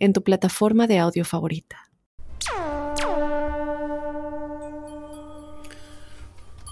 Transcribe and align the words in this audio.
en 0.00 0.12
tu 0.12 0.22
plataforma 0.24 0.86
de 0.86 0.98
audio 0.98 1.24
favorita. 1.24 1.90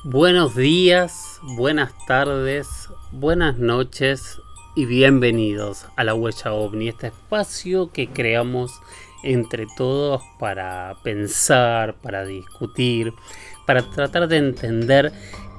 Buenos 0.04 0.56
días, 0.56 1.38
buenas 1.56 1.92
tardes, 2.06 2.66
buenas 3.12 3.58
noches 3.58 4.38
y 4.74 4.86
bienvenidos 4.86 5.84
a 5.96 6.04
la 6.04 6.14
Huella 6.14 6.52
OVNI, 6.52 6.88
este 6.88 7.08
espacio 7.08 7.92
que 7.92 8.08
creamos 8.08 8.72
entre 9.22 9.66
todos 9.76 10.22
para 10.38 10.96
pensar, 11.02 11.96
para 11.96 12.24
discutir, 12.24 13.12
para 13.66 13.82
tratar 13.90 14.28
de 14.28 14.38
entender 14.38 15.12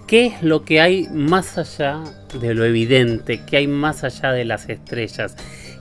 qué 0.07 0.25
es 0.25 0.41
lo 0.41 0.63
que 0.63 0.81
hay 0.81 1.07
más 1.09 1.59
allá 1.59 2.01
de 2.33 2.55
lo 2.55 2.65
evidente, 2.65 3.45
qué 3.45 3.57
hay 3.57 3.67
más 3.67 4.03
allá 4.03 4.31
de 4.31 4.45
las 4.45 4.67
estrellas, 4.67 5.35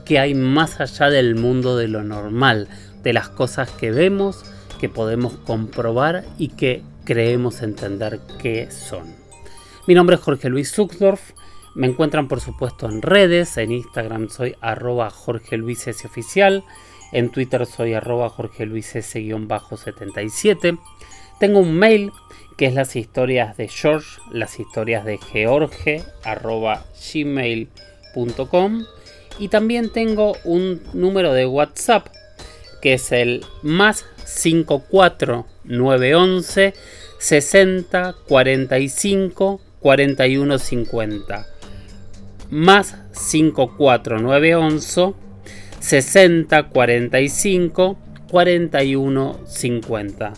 qué 0.08 0.18
hay 0.18 0.34
más 0.34 0.80
allá 0.80 1.10
del 1.10 1.34
mundo 1.34 1.76
de 1.76 1.86
lo 1.86 2.02
normal, 2.02 2.66
de 3.02 3.12
las 3.12 3.28
cosas 3.28 3.70
que 3.70 3.90
vemos, 3.90 4.42
que 4.80 4.88
podemos 4.88 5.34
comprobar 5.34 6.24
y 6.38 6.48
que 6.48 6.82
creemos 7.04 7.60
entender 7.60 8.18
qué 8.40 8.70
son. 8.70 9.14
Mi 9.86 9.92
nombre 9.92 10.16
es 10.16 10.22
Jorge 10.22 10.48
Luis 10.48 10.72
Zuckdorf. 10.72 11.32
Me 11.74 11.86
encuentran 11.86 12.26
por 12.26 12.40
supuesto 12.40 12.88
en 12.88 13.02
redes, 13.02 13.58
en 13.58 13.70
Instagram 13.70 14.30
soy 14.30 14.56
arroba 14.62 15.10
Jorge 15.10 15.58
Luis 15.58 15.86
S. 15.86 16.06
Oficial, 16.06 16.64
en 17.12 17.30
Twitter 17.30 17.66
soy 17.66 17.92
arroba 17.92 18.30
Jorge 18.30 18.64
Luis 18.64 18.96
S-77. 18.96 20.78
Tengo 21.38 21.58
un 21.58 21.74
mail 21.74 22.12
que 22.56 22.64
es 22.64 22.72
las 22.74 22.96
historias 22.96 23.58
de 23.58 23.68
George, 23.68 24.20
las 24.32 24.58
historias 24.58 25.04
de 25.04 25.18
George, 25.18 26.02
arroba 26.24 26.86
gmail.com. 27.12 28.84
Y 29.38 29.48
también 29.48 29.90
tengo 29.90 30.36
un 30.44 30.82
número 30.92 31.32
de 31.32 31.46
WhatsApp 31.46 32.08
que 32.80 32.94
es 32.94 33.12
el 33.12 33.44
más 33.62 34.04
54911 34.24 36.74
60 37.18 38.14
45 38.26 39.60
41 39.80 40.58
50 40.58 41.46
más 42.50 42.96
54911 43.12 45.14
60 45.80 46.62
45 46.64 47.98
41 48.30 49.40
50 49.46 50.32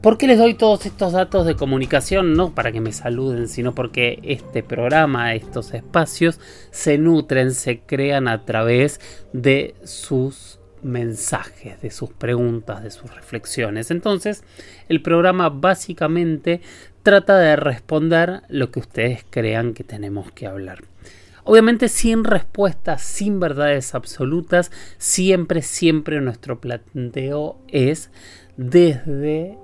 ¿Por 0.00 0.16
qué 0.16 0.28
les 0.28 0.38
doy 0.38 0.54
todos 0.54 0.86
estos 0.86 1.12
datos 1.12 1.44
de 1.44 1.56
comunicación? 1.56 2.34
No 2.34 2.54
para 2.54 2.70
que 2.70 2.80
me 2.80 2.92
saluden, 2.92 3.48
sino 3.48 3.74
porque 3.74 4.20
este 4.22 4.62
programa, 4.62 5.34
estos 5.34 5.74
espacios, 5.74 6.38
se 6.70 6.98
nutren, 6.98 7.52
se 7.52 7.80
crean 7.80 8.28
a 8.28 8.44
través 8.44 9.00
de 9.32 9.74
sus 9.82 10.60
mensajes, 10.84 11.82
de 11.82 11.90
sus 11.90 12.12
preguntas, 12.12 12.84
de 12.84 12.92
sus 12.92 13.12
reflexiones. 13.12 13.90
Entonces, 13.90 14.44
el 14.88 15.02
programa 15.02 15.48
básicamente 15.48 16.60
trata 17.02 17.36
de 17.36 17.56
responder 17.56 18.42
lo 18.48 18.70
que 18.70 18.78
ustedes 18.78 19.26
crean 19.28 19.74
que 19.74 19.82
tenemos 19.82 20.30
que 20.30 20.46
hablar. 20.46 20.84
Obviamente 21.42 21.88
sin 21.88 22.22
respuestas, 22.22 23.02
sin 23.02 23.40
verdades 23.40 23.96
absolutas, 23.96 24.70
siempre, 24.98 25.62
siempre 25.62 26.20
nuestro 26.20 26.60
planteo 26.60 27.58
es 27.66 28.12
desde 28.56 29.58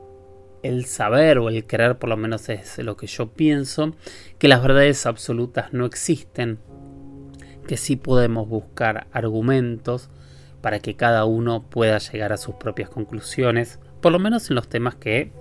el 0.64 0.86
saber 0.86 1.38
o 1.38 1.50
el 1.50 1.66
querer, 1.66 1.98
por 1.98 2.08
lo 2.08 2.16
menos 2.16 2.48
es 2.48 2.78
lo 2.78 2.96
que 2.96 3.06
yo 3.06 3.28
pienso, 3.28 3.94
que 4.38 4.48
las 4.48 4.62
verdades 4.62 5.04
absolutas 5.04 5.72
no 5.74 5.84
existen, 5.84 6.58
que 7.68 7.76
sí 7.76 7.96
podemos 7.96 8.48
buscar 8.48 9.06
argumentos 9.12 10.08
para 10.62 10.80
que 10.80 10.96
cada 10.96 11.26
uno 11.26 11.68
pueda 11.68 11.98
llegar 11.98 12.32
a 12.32 12.38
sus 12.38 12.54
propias 12.54 12.88
conclusiones, 12.88 13.78
por 14.00 14.10
lo 14.10 14.18
menos 14.18 14.48
en 14.48 14.56
los 14.56 14.68
temas 14.68 14.94
que 14.94 15.32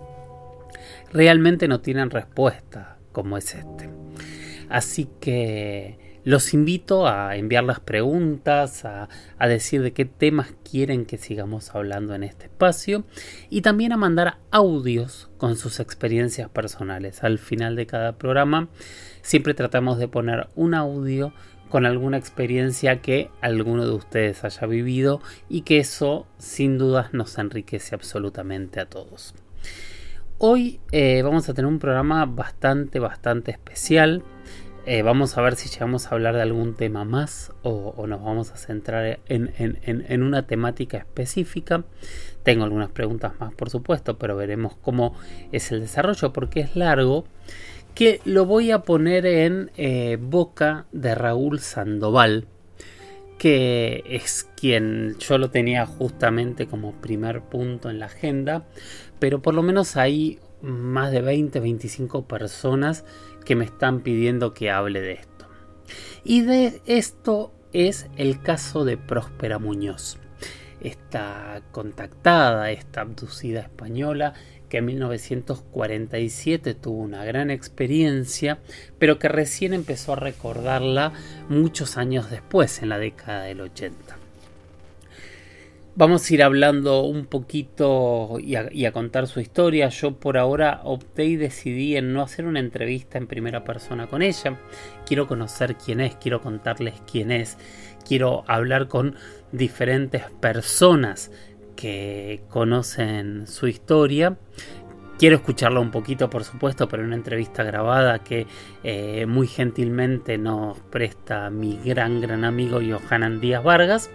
realmente 1.14 1.70
no 1.70 1.80
tienen 1.80 2.10
respuesta, 2.10 2.98
como 3.14 3.38
es 3.38 3.56
este. 3.56 3.90
Así 4.68 5.08
que 5.22 6.03
los 6.24 6.54
invito 6.54 7.08
a 7.08 7.36
enviar 7.36 7.64
las 7.64 7.80
preguntas, 7.80 8.86
a, 8.86 9.10
decir 9.40 9.82
de 9.82 9.94
qué 9.94 10.06
temas 10.06 10.54
quieren 10.70 11.06
que 11.06 11.18
sigamos 11.18 11.76
hablando 11.76 12.16
en 12.16 12.24
este 12.24 12.46
espacio 12.46 13.04
y 13.50 13.62
también 13.62 13.92
a 13.92 13.98
mandar 13.98 14.38
audios 14.52 15.30
con 15.38 15.58
sus 15.58 15.80
experiencias 15.80 16.50
personales. 16.50 17.24
Al 17.24 17.40
final 17.40 17.76
de 17.76 17.86
cada 17.86 18.18
programa 18.18 18.70
siempre 19.22 19.54
tratamos 19.54 19.98
de 19.98 20.08
poner 20.08 20.48
un 20.56 20.74
audio 20.74 21.34
con 21.70 21.86
alguna 21.86 22.18
experiencia 22.18 23.02
que 23.02 23.30
alguno 23.42 23.86
de 23.86 23.94
ustedes 23.94 24.44
haya 24.44 24.68
vivido 24.68 25.22
y 25.50 25.62
que 25.62 25.80
eso 25.80 26.28
sin 26.38 26.78
dudas 26.78 27.14
nos 27.14 27.38
enriquece 27.38 27.96
absolutamente 27.96 28.80
a 28.80 28.86
todos. 28.86 29.34
Hoy 30.38 30.80
eh, 30.92 31.22
vamos 31.22 31.48
a 31.48 31.54
tener 31.54 31.68
un 31.68 31.80
programa 31.80 32.26
bastante, 32.26 33.00
bastante 33.00 33.52
especial. 33.52 34.24
Eh, 34.86 35.02
vamos 35.02 35.38
a 35.38 35.42
ver 35.42 35.56
si 35.56 35.70
llegamos 35.70 36.08
a 36.08 36.10
hablar 36.10 36.36
de 36.36 36.42
algún 36.42 36.74
tema 36.74 37.06
más 37.06 37.54
o, 37.62 38.06
nos 38.06 38.22
vamos 38.22 38.52
a 38.52 38.58
centrar 38.58 39.22
en, 39.28 40.24
una 40.24 40.46
temática 40.46 40.98
específica. 40.98 41.86
Tengo 42.44 42.66
algunas 42.66 42.92
preguntas 42.92 43.32
más, 43.40 43.54
por 43.54 43.70
supuesto, 43.70 44.18
pero 44.18 44.36
veremos 44.36 44.76
cómo 44.76 45.16
es 45.54 45.72
el 45.72 45.80
desarrollo 45.80 46.34
porque 46.34 46.60
es 46.60 46.76
largo. 46.76 47.24
Que 47.96 48.20
lo 48.26 48.46
voy 48.46 48.72
a 48.72 48.80
poner 48.80 49.26
en 49.26 49.72
eh, 49.78 50.18
boca 50.20 50.86
de 50.92 51.16
Raúl 51.16 51.62
Sandoval, 51.62 52.48
que 53.38 54.04
es 54.06 54.50
quien 54.58 55.16
yo 55.18 55.38
lo 55.38 55.50
tenía 55.50 55.86
justamente 55.86 56.68
como 56.68 56.92
primer 56.92 57.42
punto 57.42 57.90
en 57.90 58.00
la 58.00 58.08
agenda, 58.08 58.66
pero 59.20 59.42
por 59.42 59.54
lo 59.54 59.64
menos 59.64 59.96
hay 59.96 60.40
más 60.64 61.12
de 61.12 61.22
20, 61.22 61.60
25 61.60 62.26
personas 62.26 63.04
que 63.44 63.56
me 63.56 63.66
están 63.66 64.02
pidiendo 64.02 64.54
que 64.54 64.72
hable 64.72 65.02
de 65.02 65.14
esto. 65.14 65.48
Y 66.24 66.42
de 66.42 66.82
esto 66.86 67.54
es 67.74 68.08
el 68.18 68.42
caso 68.42 68.86
de 68.86 68.98
Próspera 68.98 69.60
Muñoz, 69.60 70.18
esta 70.82 71.62
contactada, 71.72 72.72
esta 72.72 73.02
abducida 73.02 73.62
española 73.62 74.34
que 74.74 74.80
en 74.80 74.86
1947 74.86 76.74
tuvo 76.74 76.98
una 76.98 77.24
gran 77.24 77.52
experiencia, 77.52 78.58
pero 78.98 79.20
que 79.20 79.28
recién 79.28 79.74
empezó 79.74 80.14
a 80.14 80.16
recordarla 80.16 81.14
muchos 81.48 81.96
años 81.96 82.32
después, 82.32 82.82
en 82.82 82.90
la 82.90 82.98
década 82.98 83.44
del 83.44 83.62
80. 83.62 84.23
Vamos 85.96 86.28
a 86.28 86.34
ir 86.34 86.42
hablando 86.42 87.04
un 87.04 87.28
poquito 87.28 88.40
y 88.40 88.56
a, 88.56 88.92
contar 88.92 89.28
su 89.28 89.40
historia. 89.40 89.90
Yo 89.90 90.14
por 90.20 90.40
ahora 90.40 90.82
opté 90.86 91.26
y 91.26 91.36
decidí 91.36 91.96
en 91.96 92.14
no 92.14 92.24
hacer 92.24 92.48
una 92.48 92.60
entrevista 92.60 93.20
en 93.20 93.28
primera 93.28 93.64
persona 93.64 94.08
con 94.08 94.24
ella. 94.24 94.60
Quiero 95.06 95.28
conocer 95.28 95.76
quién 95.76 96.02
es, 96.02 96.16
quiero 96.16 96.42
contarles 96.42 96.96
quién 97.10 97.32
es, 97.32 97.60
quiero 98.08 98.44
hablar 98.48 98.88
con 98.88 99.16
diferentes 99.52 100.24
personas 100.42 101.30
que 101.76 102.42
conocen 102.50 103.46
su 103.46 103.68
historia. 103.68 104.36
Quiero 105.20 105.36
escucharla 105.36 105.80
un 105.80 105.92
poquito, 105.92 106.28
por 106.28 106.44
supuesto, 106.44 106.88
pero 106.88 107.04
una 107.04 107.16
entrevista 107.16 107.62
grabada 107.62 108.24
que 108.24 108.48
eh, 108.84 109.28
muy 109.28 109.46
gentilmente 109.46 110.40
nos 110.40 110.80
presta 110.80 111.52
mi 111.52 111.78
gran, 111.86 112.20
gran 112.20 112.46
amigo 112.46 112.80
Johanan 112.82 113.40
Díaz 113.40 113.64
Vargas. 113.64 114.10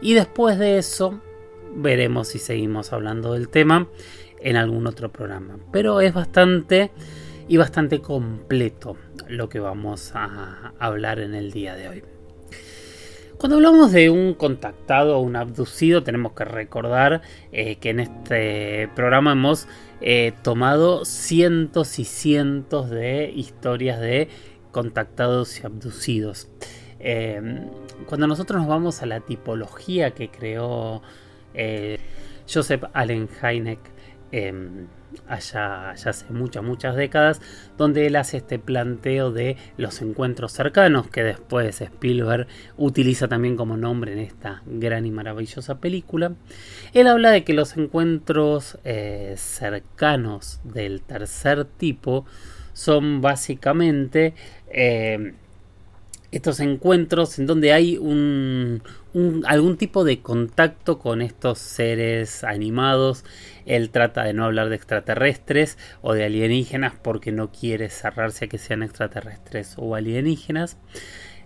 Y 0.00 0.14
después 0.14 0.58
de 0.58 0.78
eso 0.78 1.20
veremos 1.74 2.28
si 2.28 2.38
seguimos 2.38 2.92
hablando 2.92 3.34
del 3.34 3.48
tema 3.48 3.88
en 4.40 4.56
algún 4.56 4.86
otro 4.86 5.10
programa. 5.12 5.58
Pero 5.72 6.00
es 6.00 6.14
bastante 6.14 6.90
y 7.48 7.56
bastante 7.56 8.00
completo 8.00 8.96
lo 9.28 9.48
que 9.48 9.60
vamos 9.60 10.12
a 10.14 10.72
hablar 10.78 11.20
en 11.20 11.34
el 11.34 11.52
día 11.52 11.74
de 11.74 11.88
hoy. 11.88 12.04
Cuando 13.40 13.56
hablamos 13.56 13.90
de 13.92 14.10
un 14.10 14.34
contactado 14.34 15.16
o 15.16 15.22
un 15.22 15.34
abducido, 15.34 16.02
tenemos 16.02 16.32
que 16.32 16.44
recordar 16.44 17.22
eh, 17.52 17.76
que 17.76 17.88
en 17.88 18.00
este 18.00 18.88
programa 18.94 19.32
hemos 19.32 19.66
eh, 20.02 20.32
tomado 20.42 21.06
cientos 21.06 21.98
y 21.98 22.04
cientos 22.04 22.90
de 22.90 23.32
historias 23.34 23.98
de 23.98 24.28
contactados 24.72 25.58
y 25.58 25.66
abducidos. 25.66 26.48
Em, 27.00 27.68
cuando 28.06 28.26
nosotros 28.26 28.60
nos 28.60 28.68
vamos 28.68 29.02
a 29.02 29.06
la 29.06 29.20
tipología 29.20 30.12
que 30.12 30.28
creó 30.28 31.02
eh, 31.54 31.98
Joseph 32.52 32.84
Allen 32.92 33.28
Hynek, 33.42 33.78
em, 34.32 34.86
allá, 35.26 35.90
hace 35.90 36.24
muchas, 36.30 36.62
muchas 36.62 36.94
décadas, 36.94 37.40
donde 37.76 38.06
él 38.06 38.16
hace 38.16 38.36
este 38.36 38.58
planteo 38.58 39.32
de 39.32 39.56
los 39.76 40.02
encuentros 40.02 40.52
cercanos, 40.52 41.08
que 41.08 41.22
después 41.22 41.80
Spielberg 41.80 42.46
utiliza 42.76 43.28
también 43.28 43.56
como 43.56 43.76
nombre 43.76 44.12
en 44.12 44.18
esta 44.18 44.62
gran 44.66 45.06
y 45.06 45.10
maravillosa 45.10 45.78
película. 45.80 46.32
Él 46.92 47.06
habla 47.06 47.30
de 47.30 47.44
que 47.44 47.54
los 47.54 47.76
encuentros 47.76 48.78
eh, 48.84 49.34
cercanos 49.36 50.60
del 50.64 51.02
tercer 51.02 51.64
tipo 51.64 52.26
son 52.72 53.20
básicamente 53.20 54.34
eh, 54.68 55.34
estos 56.32 56.60
encuentros 56.60 57.38
en 57.38 57.46
donde 57.46 57.72
hay 57.72 57.98
un, 57.98 58.82
algún 59.46 59.76
tipo 59.76 60.04
de 60.04 60.20
contacto 60.20 60.98
con 60.98 61.22
estos 61.22 61.58
seres 61.58 62.44
animados. 62.44 63.24
Él 63.66 63.90
trata 63.90 64.24
de 64.24 64.32
no 64.32 64.44
hablar 64.44 64.68
de 64.68 64.76
extraterrestres 64.76 65.78
o 66.02 66.14
de 66.14 66.24
alienígenas 66.24 66.94
porque 67.02 67.32
no 67.32 67.50
quiere 67.50 67.88
cerrarse 67.90 68.44
a 68.44 68.48
que 68.48 68.58
sean 68.58 68.82
extraterrestres 68.82 69.74
o 69.76 69.94
alienígenas. 69.94 70.76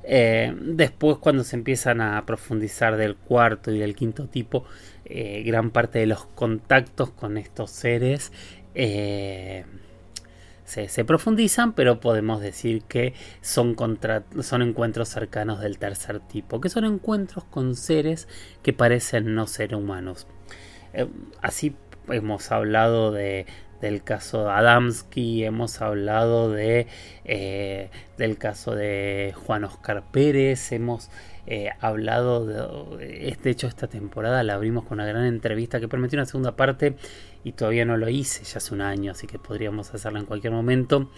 Eh, 0.06 0.54
después 0.60 1.16
cuando 1.16 1.44
se 1.44 1.56
empiezan 1.56 2.02
a 2.02 2.26
profundizar 2.26 2.98
del 2.98 3.16
cuarto 3.16 3.72
y 3.72 3.78
del 3.78 3.94
quinto 3.94 4.26
tipo, 4.26 4.66
eh, 5.06 5.42
gran 5.46 5.70
parte 5.70 5.98
de 5.98 6.06
los 6.06 6.26
contactos 6.26 7.10
con 7.10 7.38
estos 7.38 7.70
seres 7.70 8.32
eh, 8.74 9.64
se, 10.64 11.04
profundizan, 11.04 11.74
pero 11.74 12.00
podemos 12.00 12.40
decir 12.40 12.82
que 12.82 13.14
son, 13.42 13.76
son 14.40 14.62
encuentros 14.62 15.08
cercanos 15.08 15.60
del 15.60 15.78
tercer 15.78 16.20
tipo, 16.20 16.60
que 16.60 16.68
son 16.68 16.84
encuentros 16.84 17.44
con 17.44 17.76
seres 17.76 18.28
que 18.62 18.72
parecen 18.72 19.34
no 19.34 19.46
ser 19.46 19.74
humanos. 19.74 20.26
Eh, 20.92 21.06
así 21.42 21.76
hemos 22.08 22.50
hablado 22.50 23.12
de, 23.12 23.46
del 23.80 24.02
caso 24.02 24.44
de 24.44 24.50
Adamski, 24.52 25.44
hemos 25.44 25.80
hablado 25.82 26.50
de, 26.50 26.86
eh, 27.24 27.90
del 28.16 28.38
caso 28.38 28.74
de 28.74 29.34
Juan 29.44 29.64
Oscar 29.64 30.04
Pérez, 30.10 30.72
hemos 30.72 31.10
eh, 31.46 31.68
hablado 31.80 32.46
de, 32.46 33.36
de 33.42 33.50
hecho 33.50 33.66
esta 33.66 33.86
temporada 33.86 34.42
la 34.42 34.54
abrimos 34.54 34.84
con 34.84 34.98
una 34.98 35.06
gran 35.06 35.26
entrevista 35.26 35.78
que 35.78 35.88
permitió 35.88 36.18
una 36.18 36.24
segunda 36.24 36.56
parte 36.56 36.96
y 37.44 37.52
todavía 37.52 37.84
no 37.84 37.96
lo 37.98 38.08
hice, 38.08 38.42
ya 38.44 38.56
hace 38.56 38.74
un 38.74 38.80
año, 38.80 39.12
así 39.12 39.26
que 39.26 39.38
podríamos 39.38 39.92
hacerlo 39.94 40.18
en 40.18 40.24
cualquier 40.24 40.52
momento 40.52 41.10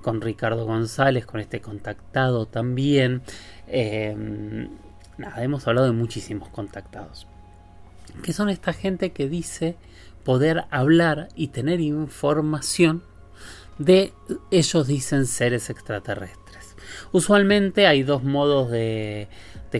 con 0.00 0.20
Ricardo 0.20 0.64
González, 0.64 1.26
con 1.26 1.40
este 1.40 1.60
contactado 1.60 2.46
también. 2.46 3.22
Em, 3.66 4.68
nada, 5.18 5.42
hemos 5.42 5.66
hablado 5.66 5.88
de 5.88 5.92
muchísimos 5.92 6.48
contactados. 6.48 7.26
Que 8.22 8.32
son 8.32 8.48
esta 8.48 8.72
gente 8.72 9.10
que 9.10 9.28
dice 9.28 9.76
poder 10.24 10.64
hablar 10.70 11.28
y 11.34 11.48
tener 11.48 11.80
información 11.80 13.02
de 13.78 14.12
ellos 14.50 14.86
dicen 14.86 15.26
seres 15.26 15.68
extraterrestres. 15.68 16.41
Usualmente 17.12 17.86
hay 17.86 18.02
dos 18.02 18.22
modos 18.22 18.70
de, 18.70 19.28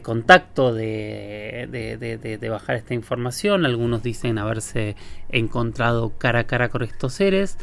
contacto, 0.03 0.75
de, 0.75 1.69
de, 1.70 2.49
bajar 2.49 2.76
esta 2.76 2.94
información. 2.94 3.67
Algunos 3.67 4.03
dicen 4.03 4.38
haberse 4.38 4.97
encontrado 5.29 6.12
cara 6.19 6.41
a 6.41 6.44
cara 6.44 6.69
con 6.69 6.82
estos 6.82 7.14
seres. 7.14 7.59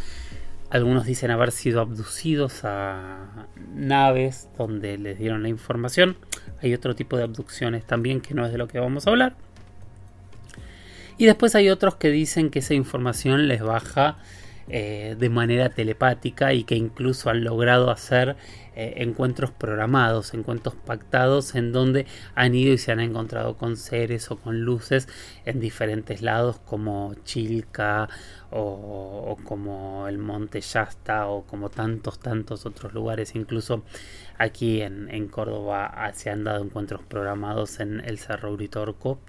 Algunos 0.70 1.06
dicen 1.06 1.32
haber 1.32 1.52
sido 1.52 1.82
abducidos 1.82 2.64
a 2.64 3.48
naves 3.74 4.50
donde 4.58 5.00
les 5.00 5.18
dieron 5.18 5.42
la 5.42 5.50
información. 5.50 6.16
Hay 6.62 6.74
otro 6.74 6.96
tipo 6.96 7.18
de 7.18 7.24
abducciones 7.24 7.86
también 7.86 8.22
que 8.22 8.36
no 8.36 8.46
es 8.46 8.52
de 8.52 8.60
lo 8.60 8.68
que 8.68 8.80
vamos 8.80 9.08
a 9.08 9.10
hablar. 9.10 9.36
Y 11.18 11.26
después 11.26 11.56
hay 11.56 11.70
otros 11.70 11.96
que 11.96 12.12
dicen 12.12 12.50
que 12.50 12.60
esa 12.60 12.76
información 12.76 13.48
les 13.48 13.62
baja 13.62 14.18
eh, 14.70 15.16
de 15.18 15.30
manera 15.30 15.70
telepática 15.70 16.54
y 16.54 16.64
que 16.64 16.76
incluso 16.76 17.32
han 17.32 17.44
logrado 17.44 17.90
hacer 17.90 18.38
eh, 18.82 19.04
encuentros 19.04 19.52
programados, 19.52 20.34
encuentros 20.34 20.74
pactados 20.74 21.54
en 21.56 21.74
donde 21.74 22.06
han 22.34 22.56
ido 22.56 22.72
y 22.72 22.78
se 22.78 22.94
han 22.94 23.02
encontrado 23.02 23.58
con 23.58 23.76
seres 23.76 24.32
o 24.32 24.38
con 24.38 24.62
luces 24.62 25.10
en 25.44 25.60
diferentes 25.60 26.22
lados 26.22 26.60
como 26.60 27.14
Chilca 27.26 28.08
o, 28.52 29.38
como 29.44 30.08
el 30.08 30.18
Monte 30.18 30.62
Yasta 30.62 31.28
o 31.28 31.46
como 31.46 31.70
tantos, 31.70 32.20
tantos 32.20 32.66
otros 32.66 32.94
lugares, 32.94 33.36
incluso 33.36 33.84
aquí 34.38 34.82
en, 34.82 35.10
en 35.10 35.28
Córdoba 35.28 36.10
se 36.14 36.30
han 36.30 36.46
dado 36.46 36.64
encuentros 36.64 37.02
programados 37.04 37.82
en 37.82 38.00
el 38.06 38.18
Cerro 38.18 38.54
Uritorco. 38.54 39.20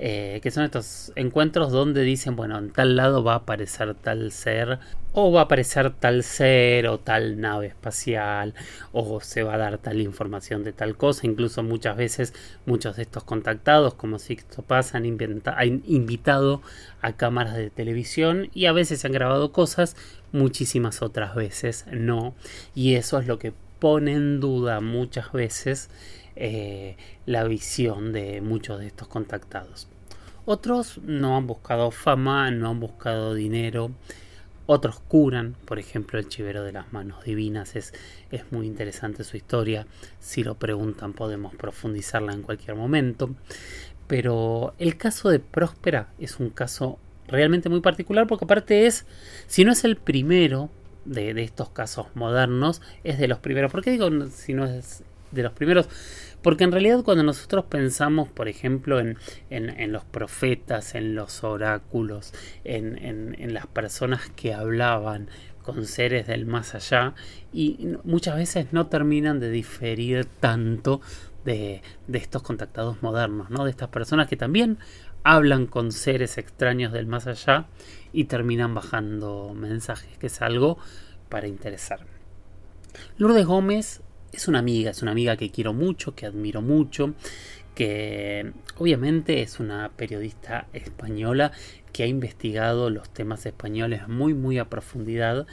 Eh, 0.00 0.38
que 0.44 0.52
son 0.52 0.62
estos 0.62 1.10
encuentros 1.16 1.72
donde 1.72 2.02
dicen, 2.02 2.36
bueno, 2.36 2.56
en 2.56 2.70
tal 2.70 2.94
lado 2.94 3.24
va 3.24 3.32
a 3.32 3.36
aparecer 3.38 3.96
tal 3.96 4.30
ser, 4.30 4.78
o 5.12 5.32
va 5.32 5.40
a 5.40 5.44
aparecer 5.44 5.90
tal 5.90 6.22
ser, 6.22 6.86
o 6.86 6.98
tal 6.98 7.40
nave 7.40 7.66
espacial, 7.66 8.54
o 8.92 9.20
se 9.20 9.42
va 9.42 9.54
a 9.54 9.58
dar 9.58 9.78
tal 9.78 10.00
información 10.00 10.62
de 10.62 10.72
tal 10.72 10.96
cosa. 10.96 11.26
Incluso 11.26 11.64
muchas 11.64 11.96
veces 11.96 12.32
muchos 12.64 12.94
de 12.94 13.02
estos 13.02 13.24
contactados, 13.24 13.94
como 13.94 14.20
Sixto 14.20 14.62
Paz, 14.62 14.94
han, 14.94 15.04
han 15.04 15.82
invitado 15.84 16.62
a 17.00 17.16
cámaras 17.16 17.56
de 17.56 17.70
televisión 17.70 18.50
y 18.54 18.66
a 18.66 18.72
veces 18.72 19.04
han 19.04 19.10
grabado 19.10 19.50
cosas, 19.50 19.96
muchísimas 20.30 21.02
otras 21.02 21.34
veces 21.34 21.86
no. 21.90 22.36
Y 22.72 22.94
eso 22.94 23.18
es 23.18 23.26
lo 23.26 23.40
que 23.40 23.52
pone 23.80 24.12
en 24.12 24.38
duda 24.38 24.80
muchas 24.80 25.32
veces 25.32 25.90
eh, 26.40 26.96
la 27.26 27.44
visión 27.44 28.12
de 28.12 28.40
muchos 28.40 28.78
de 28.78 28.86
estos 28.86 29.08
contactados. 29.08 29.88
Otros 30.44 30.98
no 31.02 31.36
han 31.36 31.46
buscado 31.46 31.90
fama, 31.90 32.50
no 32.50 32.70
han 32.70 32.80
buscado 32.80 33.34
dinero. 33.34 33.90
Otros 34.66 35.00
curan, 35.00 35.56
por 35.64 35.78
ejemplo, 35.78 36.18
el 36.18 36.28
chivero 36.28 36.62
de 36.62 36.72
las 36.72 36.92
manos 36.92 37.24
divinas 37.24 37.74
es, 37.74 37.92
es 38.30 38.52
muy 38.52 38.66
interesante 38.66 39.24
su 39.24 39.36
historia. 39.36 39.86
Si 40.20 40.44
lo 40.44 40.54
preguntan 40.54 41.12
podemos 41.12 41.54
profundizarla 41.56 42.32
en 42.32 42.42
cualquier 42.42 42.76
momento. 42.76 43.34
Pero 44.06 44.74
el 44.78 44.96
caso 44.96 45.28
de 45.28 45.40
Próspera 45.40 46.08
es 46.18 46.38
un 46.38 46.50
caso 46.50 46.98
realmente 47.26 47.68
muy 47.68 47.80
particular 47.80 48.26
porque 48.26 48.44
aparte 48.44 48.86
es, 48.86 49.06
si 49.48 49.64
no 49.64 49.72
es 49.72 49.84
el 49.84 49.96
primero 49.96 50.70
de, 51.04 51.34
de 51.34 51.42
estos 51.42 51.68
casos 51.70 52.06
modernos, 52.14 52.80
es 53.04 53.18
de 53.18 53.28
los 53.28 53.38
primeros. 53.40 53.72
¿Por 53.72 53.82
qué 53.82 53.90
digo 53.90 54.08
si 54.30 54.54
no 54.54 54.66
es 54.66 55.02
de 55.30 55.42
los 55.42 55.52
primeros? 55.52 55.88
Porque 56.42 56.64
en 56.64 56.72
realidad 56.72 57.02
cuando 57.02 57.24
nosotros 57.24 57.64
pensamos, 57.64 58.28
por 58.28 58.48
ejemplo, 58.48 59.00
en, 59.00 59.16
los 59.92 60.04
profetas, 60.04 60.94
en 60.94 61.14
los 61.14 61.42
oráculos, 61.42 62.32
en, 62.64 63.52
las 63.52 63.66
personas 63.66 64.28
que 64.36 64.54
hablaban 64.54 65.28
con 65.62 65.84
seres 65.84 66.26
del 66.26 66.46
más 66.46 66.74
allá, 66.74 67.14
y 67.52 67.96
muchas 68.04 68.36
veces 68.36 68.72
no 68.72 68.86
terminan 68.86 69.40
de 69.40 69.50
diferir 69.50 70.26
tanto 70.40 71.00
de, 71.44 71.82
de 72.06 72.18
estos 72.18 72.42
contactados 72.42 73.02
modernos, 73.02 73.50
¿no? 73.50 73.64
De 73.64 73.70
estas 73.70 73.88
personas 73.88 74.28
que 74.28 74.36
también 74.36 74.78
hablan 75.24 75.66
con 75.66 75.92
seres 75.92 76.38
extraños 76.38 76.92
del 76.92 77.06
más 77.06 77.26
allá 77.26 77.66
y 78.12 78.24
terminan 78.24 78.74
bajando 78.74 79.52
mensajes, 79.54 80.16
que 80.18 80.28
es 80.28 80.40
algo 80.40 80.78
para 81.28 81.48
interesar. 81.48 82.06
Lourdes 83.18 83.46
Gómez 83.46 84.02
es 84.32 84.48
una 84.48 84.58
amiga, 84.58 84.90
es 84.90 85.02
una 85.02 85.12
amiga 85.12 85.36
que 85.36 85.50
quiero 85.50 85.72
mucho, 85.72 86.14
que 86.14 86.26
admiro 86.26 86.62
mucho, 86.62 87.14
que 87.74 88.52
obviamente 88.76 89.42
es 89.42 89.60
una 89.60 89.90
periodista 89.96 90.66
española 90.72 91.52
que 91.92 92.02
ha 92.02 92.06
investigado 92.06 92.90
los 92.90 93.08
temas 93.10 93.46
españoles 93.46 94.08
muy 94.08 94.34
muy 94.34 94.58
a 94.58 94.68
profundidad. 94.68 95.46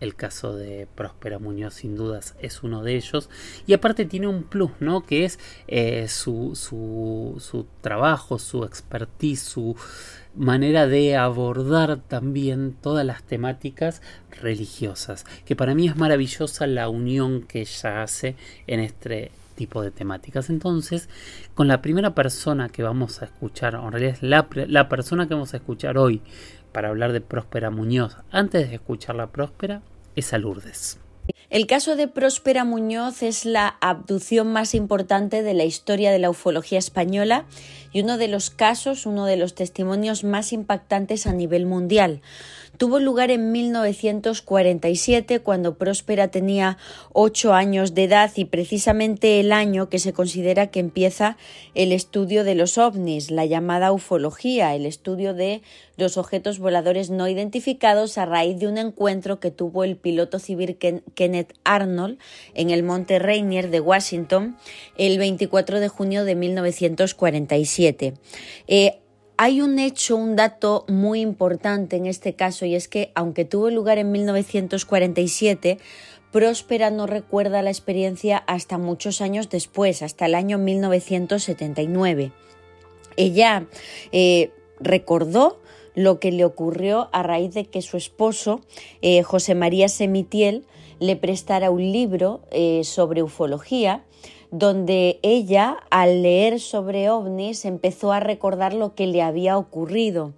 El 0.00 0.14
caso 0.14 0.54
de 0.54 0.86
Próspera 0.94 1.40
Muñoz 1.40 1.74
sin 1.74 1.96
dudas 1.96 2.36
es 2.40 2.62
uno 2.62 2.84
de 2.84 2.94
ellos. 2.94 3.28
Y 3.66 3.72
aparte 3.72 4.04
tiene 4.04 4.28
un 4.28 4.44
plus, 4.44 4.70
¿no? 4.78 5.04
Que 5.04 5.24
es 5.24 5.40
eh, 5.66 6.06
su, 6.06 6.54
su, 6.54 7.36
su 7.40 7.66
trabajo, 7.80 8.38
su 8.38 8.62
expertise, 8.62 9.42
su 9.42 9.76
manera 10.38 10.86
de 10.86 11.16
abordar 11.16 11.98
también 11.98 12.72
todas 12.80 13.04
las 13.04 13.22
temáticas 13.24 14.00
religiosas, 14.40 15.26
que 15.44 15.56
para 15.56 15.74
mí 15.74 15.88
es 15.88 15.96
maravillosa 15.96 16.66
la 16.66 16.88
unión 16.88 17.42
que 17.42 17.60
ella 17.60 18.02
hace 18.02 18.36
en 18.66 18.80
este 18.80 19.32
tipo 19.56 19.82
de 19.82 19.90
temáticas. 19.90 20.48
Entonces, 20.48 21.08
con 21.54 21.66
la 21.66 21.82
primera 21.82 22.14
persona 22.14 22.68
que 22.68 22.84
vamos 22.84 23.20
a 23.20 23.24
escuchar, 23.26 23.74
en 23.74 23.90
realidad 23.90 24.14
es 24.14 24.22
la, 24.22 24.48
la 24.68 24.88
persona 24.88 25.26
que 25.26 25.34
vamos 25.34 25.52
a 25.54 25.58
escuchar 25.58 25.98
hoy 25.98 26.22
para 26.72 26.88
hablar 26.88 27.12
de 27.12 27.20
Próspera 27.20 27.70
Muñoz, 27.70 28.16
antes 28.30 28.68
de 28.68 28.76
escuchar 28.76 29.16
la 29.16 29.26
Próspera, 29.26 29.82
es 30.14 30.32
a 30.32 30.38
Lourdes. 30.38 31.00
El 31.50 31.66
caso 31.66 31.96
de 31.96 32.08
Próspera 32.08 32.64
Muñoz 32.64 33.22
es 33.22 33.46
la 33.46 33.78
abducción 33.80 34.52
más 34.52 34.74
importante 34.74 35.42
de 35.42 35.54
la 35.54 35.64
historia 35.64 36.12
de 36.12 36.18
la 36.18 36.28
ufología 36.28 36.78
española 36.78 37.46
y 37.90 38.02
uno 38.02 38.18
de 38.18 38.28
los 38.28 38.50
casos, 38.50 39.06
uno 39.06 39.24
de 39.24 39.38
los 39.38 39.54
testimonios 39.54 40.24
más 40.24 40.52
impactantes 40.52 41.26
a 41.26 41.32
nivel 41.32 41.64
mundial. 41.64 42.20
Tuvo 42.78 43.00
lugar 43.00 43.30
en 43.30 43.52
1947 43.52 45.40
cuando 45.40 45.76
Próspera 45.76 46.28
tenía 46.28 46.78
ocho 47.12 47.52
años 47.52 47.92
de 47.94 48.04
edad 48.04 48.30
y 48.36 48.46
precisamente 48.46 49.40
el 49.40 49.52
año 49.52 49.88
que 49.88 49.98
se 49.98 50.12
considera 50.12 50.68
que 50.68 50.80
empieza 50.80 51.36
el 51.74 51.92
estudio 51.92 52.44
de 52.44 52.54
los 52.54 52.78
ovnis, 52.78 53.30
la 53.30 53.44
llamada 53.44 53.92
ufología, 53.92 54.74
el 54.74 54.86
estudio 54.86 55.34
de 55.34 55.60
los 55.96 56.16
objetos 56.16 56.60
voladores 56.60 57.10
no 57.10 57.26
identificados 57.26 58.16
a 58.16 58.26
raíz 58.26 58.58
de 58.60 58.68
un 58.68 58.78
encuentro 58.78 59.40
que 59.40 59.50
tuvo 59.50 59.82
el 59.82 59.96
piloto 59.96 60.38
civil 60.38 60.78
Kenneth 61.14 61.54
Arnold 61.64 62.18
en 62.54 62.70
el 62.70 62.84
Monte 62.84 63.18
Rainier 63.18 63.70
de 63.70 63.80
Washington 63.80 64.56
el 64.96 65.18
24 65.18 65.80
de 65.80 65.88
junio 65.88 66.24
de 66.24 66.36
1947. 66.36 68.14
Eh, 68.68 68.98
hay 69.40 69.60
un 69.60 69.78
hecho, 69.78 70.16
un 70.16 70.34
dato 70.34 70.84
muy 70.88 71.20
importante 71.20 71.96
en 71.96 72.06
este 72.06 72.34
caso 72.34 72.66
y 72.66 72.74
es 72.74 72.88
que 72.88 73.12
aunque 73.14 73.44
tuvo 73.44 73.70
lugar 73.70 73.96
en 73.98 74.10
1947, 74.10 75.78
Próspera 76.32 76.90
no 76.90 77.06
recuerda 77.06 77.62
la 77.62 77.70
experiencia 77.70 78.36
hasta 78.36 78.78
muchos 78.78 79.20
años 79.20 79.48
después, 79.48 80.02
hasta 80.02 80.26
el 80.26 80.34
año 80.34 80.58
1979. 80.58 82.32
Ella 83.16 83.66
eh, 84.10 84.50
recordó 84.80 85.60
lo 85.94 86.18
que 86.18 86.32
le 86.32 86.44
ocurrió 86.44 87.08
a 87.12 87.22
raíz 87.22 87.54
de 87.54 87.64
que 87.64 87.80
su 87.80 87.96
esposo, 87.96 88.60
eh, 89.02 89.22
José 89.22 89.54
María 89.54 89.88
Semitiel, 89.88 90.66
le 90.98 91.14
prestara 91.14 91.70
un 91.70 91.92
libro 91.92 92.40
eh, 92.50 92.82
sobre 92.82 93.22
ufología 93.22 94.02
donde 94.50 95.18
ella, 95.22 95.76
al 95.90 96.22
leer 96.22 96.60
sobre 96.60 97.10
ovnis, 97.10 97.64
empezó 97.64 98.12
a 98.12 98.20
recordar 98.20 98.74
lo 98.74 98.94
que 98.94 99.06
le 99.06 99.22
había 99.22 99.58
ocurrido. 99.58 100.32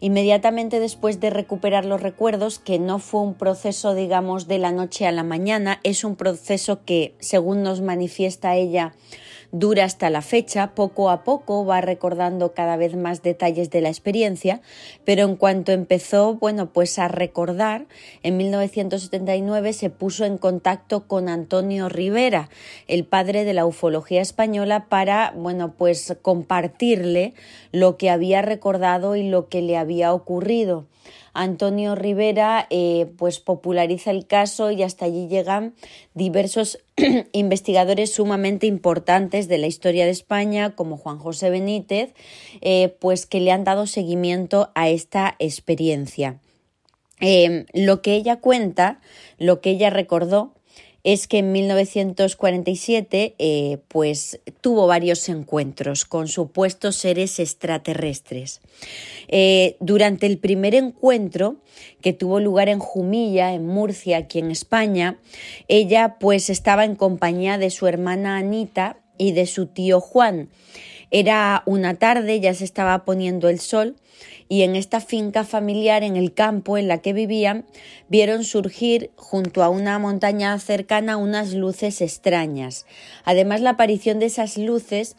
Inmediatamente 0.00 0.80
después 0.80 1.20
de 1.20 1.30
recuperar 1.30 1.84
los 1.84 2.02
recuerdos, 2.02 2.58
que 2.58 2.78
no 2.78 2.98
fue 2.98 3.20
un 3.20 3.34
proceso, 3.34 3.94
digamos, 3.94 4.48
de 4.48 4.58
la 4.58 4.72
noche 4.72 5.06
a 5.06 5.12
la 5.12 5.22
mañana, 5.22 5.78
es 5.84 6.02
un 6.02 6.16
proceso 6.16 6.84
que, 6.84 7.14
según 7.20 7.62
nos 7.62 7.82
manifiesta 7.82 8.56
ella, 8.56 8.94
dura 9.52 9.84
hasta 9.84 10.08
la 10.10 10.22
fecha, 10.22 10.74
poco 10.74 11.10
a 11.10 11.24
poco 11.24 11.64
va 11.64 11.82
recordando 11.82 12.54
cada 12.54 12.76
vez 12.76 12.96
más 12.96 13.22
detalles 13.22 13.70
de 13.70 13.82
la 13.82 13.90
experiencia, 13.90 14.62
pero 15.04 15.24
en 15.24 15.36
cuanto 15.36 15.72
empezó, 15.72 16.34
bueno, 16.34 16.72
pues 16.72 16.98
a 16.98 17.08
recordar, 17.08 17.86
en 18.22 18.38
1979 18.38 19.74
se 19.74 19.90
puso 19.90 20.24
en 20.24 20.38
contacto 20.38 21.06
con 21.06 21.28
Antonio 21.28 21.90
Rivera, 21.90 22.48
el 22.88 23.04
padre 23.04 23.44
de 23.44 23.52
la 23.52 23.66
ufología 23.66 24.22
española, 24.22 24.86
para, 24.88 25.34
bueno, 25.36 25.74
pues 25.76 26.16
compartirle 26.22 27.34
lo 27.72 27.98
que 27.98 28.08
había 28.08 28.40
recordado 28.40 29.16
y 29.16 29.28
lo 29.28 29.48
que 29.48 29.60
le 29.60 29.76
había 29.76 30.14
ocurrido. 30.14 30.86
Antonio 31.34 31.94
Rivera 31.94 32.66
eh, 32.70 33.10
pues 33.16 33.40
populariza 33.40 34.10
el 34.10 34.26
caso 34.26 34.70
y 34.70 34.82
hasta 34.82 35.06
allí 35.06 35.28
llegan 35.28 35.74
diversos 36.14 36.78
investigadores 37.32 38.12
sumamente 38.12 38.66
importantes 38.66 39.48
de 39.48 39.58
la 39.58 39.66
historia 39.66 40.04
de 40.04 40.10
España 40.10 40.74
como 40.74 40.96
Juan 40.96 41.18
José 41.18 41.50
Benítez 41.50 42.14
eh, 42.60 42.96
pues 43.00 43.26
que 43.26 43.40
le 43.40 43.52
han 43.52 43.64
dado 43.64 43.86
seguimiento 43.86 44.70
a 44.74 44.88
esta 44.88 45.36
experiencia. 45.38 46.38
Eh, 47.20 47.66
lo 47.72 48.02
que 48.02 48.14
ella 48.14 48.40
cuenta, 48.40 49.00
lo 49.38 49.60
que 49.60 49.70
ella 49.70 49.90
recordó, 49.90 50.54
es 51.04 51.26
que 51.26 51.38
en 51.38 51.52
1947 51.52 53.34
eh, 53.38 53.78
pues 53.88 54.40
tuvo 54.60 54.86
varios 54.86 55.28
encuentros 55.28 56.04
con 56.04 56.28
supuestos 56.28 56.96
seres 56.96 57.40
extraterrestres. 57.40 58.60
Eh, 59.28 59.76
durante 59.80 60.26
el 60.26 60.38
primer 60.38 60.74
encuentro 60.74 61.56
que 62.00 62.12
tuvo 62.12 62.38
lugar 62.38 62.68
en 62.68 62.78
Jumilla, 62.78 63.52
en 63.52 63.66
Murcia, 63.66 64.18
aquí 64.18 64.38
en 64.38 64.50
España, 64.50 65.18
ella 65.68 66.16
pues 66.20 66.50
estaba 66.50 66.84
en 66.84 66.94
compañía 66.94 67.58
de 67.58 67.70
su 67.70 67.86
hermana 67.86 68.36
Anita 68.36 68.98
y 69.18 69.32
de 69.32 69.46
su 69.46 69.66
tío 69.66 70.00
Juan. 70.00 70.48
Era 71.14 71.62
una 71.66 71.96
tarde, 71.96 72.40
ya 72.40 72.54
se 72.54 72.64
estaba 72.64 73.04
poniendo 73.04 73.50
el 73.50 73.60
sol 73.60 73.96
y 74.48 74.62
en 74.62 74.76
esta 74.76 74.98
finca 74.98 75.44
familiar 75.44 76.02
en 76.02 76.16
el 76.16 76.32
campo 76.32 76.78
en 76.78 76.88
la 76.88 77.02
que 77.02 77.12
vivían 77.12 77.66
vieron 78.08 78.44
surgir 78.44 79.10
junto 79.16 79.62
a 79.62 79.68
una 79.68 79.98
montaña 79.98 80.58
cercana 80.58 81.18
unas 81.18 81.52
luces 81.52 82.00
extrañas. 82.00 82.86
Además 83.24 83.60
la 83.60 83.70
aparición 83.70 84.20
de 84.20 84.26
esas 84.26 84.56
luces 84.56 85.16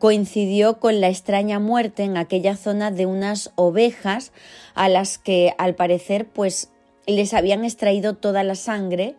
coincidió 0.00 0.80
con 0.80 1.00
la 1.00 1.08
extraña 1.10 1.60
muerte 1.60 2.02
en 2.02 2.16
aquella 2.16 2.56
zona 2.56 2.90
de 2.90 3.06
unas 3.06 3.52
ovejas 3.54 4.32
a 4.74 4.88
las 4.88 5.16
que 5.16 5.54
al 5.58 5.76
parecer 5.76 6.26
pues 6.26 6.72
les 7.06 7.34
habían 7.34 7.64
extraído 7.64 8.14
toda 8.14 8.42
la 8.42 8.56
sangre 8.56 9.14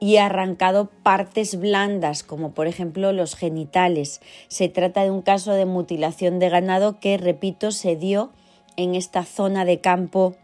y 0.00 0.16
arrancado 0.16 0.90
partes 1.02 1.58
blandas, 1.58 2.22
como 2.22 2.52
por 2.52 2.66
ejemplo 2.66 3.12
los 3.12 3.34
genitales. 3.34 4.20
Se 4.48 4.68
trata 4.68 5.02
de 5.02 5.10
un 5.10 5.22
caso 5.22 5.52
de 5.52 5.66
mutilación 5.66 6.38
de 6.38 6.48
ganado 6.48 7.00
que, 7.00 7.16
repito, 7.16 7.72
se 7.72 7.96
dio 7.96 8.30
en 8.76 8.94
esta 8.94 9.24
zona 9.24 9.64
de 9.64 9.80
campo 9.80 10.36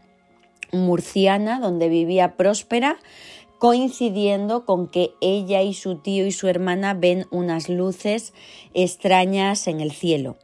murciana 0.71 1.59
donde 1.59 1.89
vivía 1.89 2.35
próspera, 2.35 2.97
coincidiendo 3.59 4.65
con 4.65 4.87
que 4.87 5.11
ella 5.21 5.61
y 5.61 5.73
su 5.73 5.95
tío 5.95 6.25
y 6.25 6.31
su 6.31 6.47
hermana 6.47 6.93
ven 6.93 7.25
unas 7.31 7.69
luces 7.69 8.33
extrañas 8.73 9.67
en 9.67 9.79
el 9.79 9.91
cielo. 9.91 10.37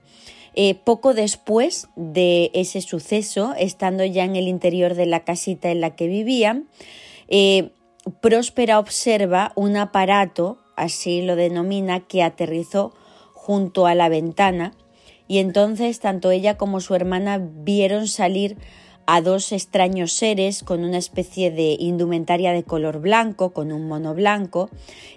Eh, 0.54 0.76
poco 0.76 1.14
después 1.14 1.88
de 1.96 2.52
ese 2.54 2.82
suceso, 2.82 3.54
estando 3.58 4.04
ya 4.06 4.24
en 4.24 4.36
el 4.36 4.48
interior 4.48 4.96
de 4.96 5.06
la 5.06 5.24
casita 5.24 5.72
en 5.72 5.82
la 5.82 5.96
que 5.96 6.08
vivían, 6.08 6.68
eh, 7.28 7.72
Próspera 8.22 8.80
observa 8.80 9.52
un 9.56 9.78
aparato, 9.78 10.58
así 10.76 11.22
lo 11.22 11.36
denomina, 11.36 12.00
que 12.02 12.24
aterrizó 12.24 12.94
junto 13.34 13.86
a 13.86 13.96
la 13.96 14.10
ventana 14.10 14.74
y 15.32 15.38
entonces 15.38 16.02
tanto 16.02 16.30
ella 16.30 16.58
como 16.58 16.82
su 16.82 16.94
hermana 16.94 17.40
vieron 17.42 18.10
salir 18.10 18.58
a 19.06 19.22
dos 19.22 19.54
extraños 19.54 20.12
seres 20.12 20.62
con 20.62 20.84
una 20.84 20.98
especie 20.98 21.52
de 21.52 21.78
indumentaria 21.80 22.52
de 22.52 22.64
color 22.64 23.00
blanco, 23.00 23.52
con 23.52 23.72
un 23.72 23.88
mono 23.88 24.14
blanco. 24.14 24.70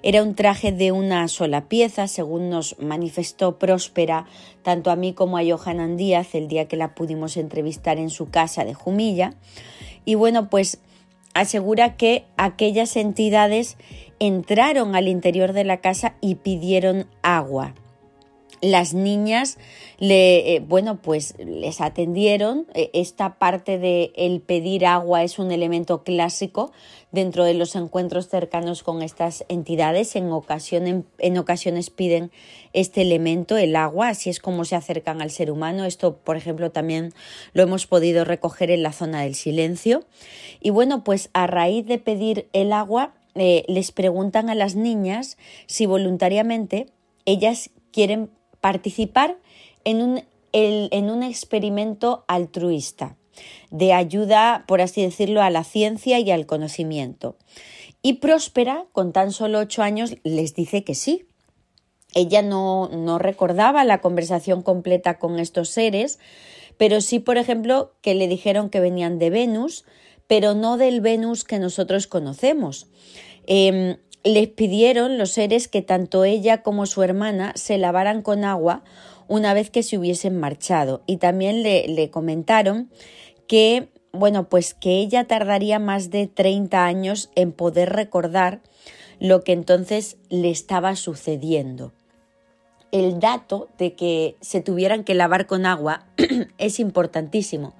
Era 0.03 0.23
un 0.23 0.37
traje 0.37 0.71
de 0.71 0.93
una 0.93 1.27
sola 1.27 1.69
pieza, 1.69 2.07
según 2.07 2.49
nos 2.49 2.79
manifestó 2.79 3.59
Próspera, 3.59 4.27
tanto 4.63 4.93
a 4.93 4.97
mí 4.97 5.15
como 5.15 5.37
a 5.37 5.43
Johanan 5.43 5.97
Díaz, 5.97 6.37
el 6.37 6.47
día 6.47 6.69
que 6.69 6.77
la 6.77 6.95
pudimos 6.95 7.37
entrevistar 7.37 7.99
en 7.99 8.11
su 8.11 8.31
casa 8.31 8.65
de 8.65 8.75
Jumilla. 8.75 9.35
Y 10.05 10.15
bueno, 10.15 10.49
pues 10.49 10.79
asegura 11.35 11.97
que 11.97 12.25
aquellas 12.37 12.97
entidades 12.97 13.77
entraron 14.19 14.95
al 14.97 15.09
interior 15.09 15.53
de 15.53 15.65
la 15.65 15.79
casa 15.79 16.15
y 16.21 16.37
pidieron 16.37 17.07
agua 17.23 17.75
las 18.61 18.95
niñas 18.95 19.59
le, 19.99 20.55
eh, 20.55 20.61
bueno, 20.61 21.01
pues 21.01 21.35
les 21.39 21.81
atendieron. 21.81 22.67
E, 22.75 22.91
esta 22.95 23.39
parte 23.39 23.79
de 23.79 24.13
el 24.17 24.41
pedir 24.41 24.87
agua 24.87 25.23
es 25.23 25.39
un 25.39 25.53
elemento 25.53 26.03
clásico 26.03 26.73
dentro 27.13 27.45
de 27.45 27.55
los 27.55 27.77
encuentros 27.77 28.29
cercanos 28.29 28.83
con 28.83 29.03
estas 29.03 29.45
entidades. 29.49 30.17
En, 30.17 30.31
en 31.19 31.39
ocasiones 31.39 31.91
piden 31.91 32.31
este 32.73 33.03
elemento, 33.03 33.57
el 33.57 33.77
agua, 33.77 34.09
así 34.09 34.31
es 34.31 34.41
como 34.41 34.65
se 34.65 34.77
acercan 34.77 35.23
al 35.23 35.31
ser 35.31 35.51
humano. 35.51 35.85
Esto, 35.85 36.17
por 36.17 36.37
ejemplo, 36.37 36.71
también 36.71 37.13
lo 37.53 37.63
hemos 37.63 37.87
podido 37.87 38.25
recoger 38.25 38.71
en 38.71 38.83
la 38.83 38.93
zona 38.93 39.23
del 39.23 39.35
silencio. 39.35 40.05
Y 40.61 40.71
bueno, 40.71 41.05
pues 41.05 41.31
a 41.33 41.47
raíz 41.47 41.87
de 41.87 41.99
pedir 41.99 42.49
el 42.53 42.73
agua, 42.73 43.15
eh, 43.37 43.65
les 43.69 43.91
preguntan 43.91 44.49
a 44.49 44.55
las 44.55 44.77
niñas 44.77 45.39
si 45.67 45.87
voluntariamente 45.87 46.87
ellas 47.25 47.71
quieren 47.91 48.31
participar 48.65 49.37
en 49.85 50.01
un, 50.01 50.23
en 50.55 51.11
un 51.11 51.23
experimento 51.23 52.25
altruista 52.29 53.19
de 53.71 53.93
ayuda, 53.93 54.65
por 54.67 54.81
así 54.81 55.03
decirlo, 55.03 55.43
a 55.43 55.51
la 55.51 55.65
ciencia 55.65 56.19
y 56.19 56.31
al 56.31 56.47
conocimiento. 56.47 57.37
Y 58.01 58.15
Próspera, 58.15 58.87
con 58.93 59.13
tan 59.13 59.33
solo 59.33 59.59
ocho 59.59 59.83
años, 59.83 60.17
les 60.23 60.55
dice 60.55 60.83
que 60.83 60.95
sí. 60.95 61.27
Ella 62.15 62.41
no, 62.41 62.89
no 62.89 63.19
recordaba 63.19 63.85
la 63.85 64.01
conversación 64.01 64.63
completa 64.63 65.19
con 65.19 65.39
estos 65.39 65.69
seres, 65.69 66.19
pero 66.79 67.03
sí, 67.03 67.19
por 67.19 67.37
ejemplo, 67.37 67.93
que 68.01 68.15
le 68.15 68.29
dijeron 68.29 68.71
que 68.71 68.81
venían 68.81 69.19
de 69.19 69.29
Venus, 69.29 69.85
pero 70.27 70.55
no 70.55 70.79
del 70.79 71.03
Venus 71.03 71.45
que 71.45 71.59
nosotros 71.59 72.07
conocemos. 72.07 72.87
Em, 73.47 73.99
les 74.25 74.49
pidieron 74.49 75.19
los 75.19 75.33
seres 75.33 75.69
que 75.69 75.83
tanto 75.83 76.25
ella 76.25 76.63
como 76.63 76.87
su 76.87 77.03
hermana 77.03 77.53
se 77.57 77.77
lavaran 77.77 78.23
con 78.23 78.45
agua 78.45 78.83
una 79.29 79.55
vez 79.55 79.71
que 79.71 79.83
se 79.83 79.99
hubiesen 79.99 80.41
marchado 80.41 81.03
y 81.07 81.19
también 81.19 81.63
le, 81.63 81.87
le 81.89 82.11
comentaron 82.11 82.91
que 83.47 83.91
bueno 84.13 84.49
pues 84.49 84.73
que 84.73 84.99
ella 84.99 85.25
tardaría 85.25 85.79
más 85.79 86.11
de 86.11 86.27
30 86.27 86.85
años 86.85 87.31
en 87.35 87.53
poder 87.53 87.91
recordar 87.91 88.61
lo 89.21 89.45
que 89.45 89.53
entonces 89.53 90.17
le 90.29 90.51
estaba 90.51 90.97
sucediendo. 90.97 91.93
El 92.91 93.21
dato 93.21 93.69
de 93.79 93.95
que 93.95 94.37
se 94.41 94.61
tuvieran 94.61 95.05
que 95.05 95.15
lavar 95.15 95.47
con 95.47 95.67
agua 95.67 96.07
es 96.59 96.81
importantísimo 96.81 97.75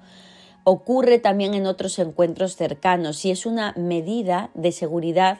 ocurre 0.65 1.19
también 1.19 1.53
en 1.53 1.67
otros 1.67 1.99
encuentros 1.99 2.55
cercanos 2.55 3.23
y 3.23 3.31
es 3.31 3.45
una 3.45 3.73
medida 3.77 4.49
de 4.55 4.71
seguridad 4.71 5.39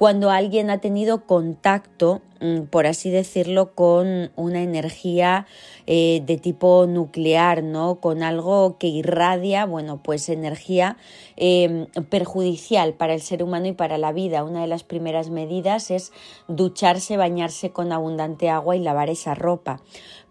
cuando 0.00 0.30
alguien 0.30 0.70
ha 0.70 0.78
tenido 0.78 1.26
contacto, 1.26 2.22
mm, 2.40 2.62
por 2.70 2.86
así 2.86 3.10
decirlo, 3.10 3.74
con 3.74 4.30
una 4.34 4.62
energía 4.62 5.46
eh, 5.86 6.22
de 6.24 6.38
tipo 6.38 6.86
nuclear, 6.86 7.62
¿no? 7.62 8.00
Con 8.00 8.22
algo 8.22 8.78
que 8.78 8.86
irradia, 8.86 9.66
bueno, 9.66 10.02
pues 10.02 10.30
energía 10.30 10.96
em, 11.36 11.84
perjudicial 12.08 12.94
para 12.94 13.12
el 13.12 13.20
ser 13.20 13.42
humano 13.42 13.66
y 13.66 13.72
para 13.72 13.98
la 13.98 14.10
vida. 14.10 14.42
Una 14.42 14.62
de 14.62 14.68
las 14.68 14.84
primeras 14.84 15.28
medidas 15.28 15.90
es 15.90 16.12
ducharse, 16.48 17.18
bañarse 17.18 17.70
con 17.70 17.92
abundante 17.92 18.48
agua 18.48 18.76
y 18.76 18.80
lavar 18.80 19.10
esa 19.10 19.34
ropa. 19.34 19.82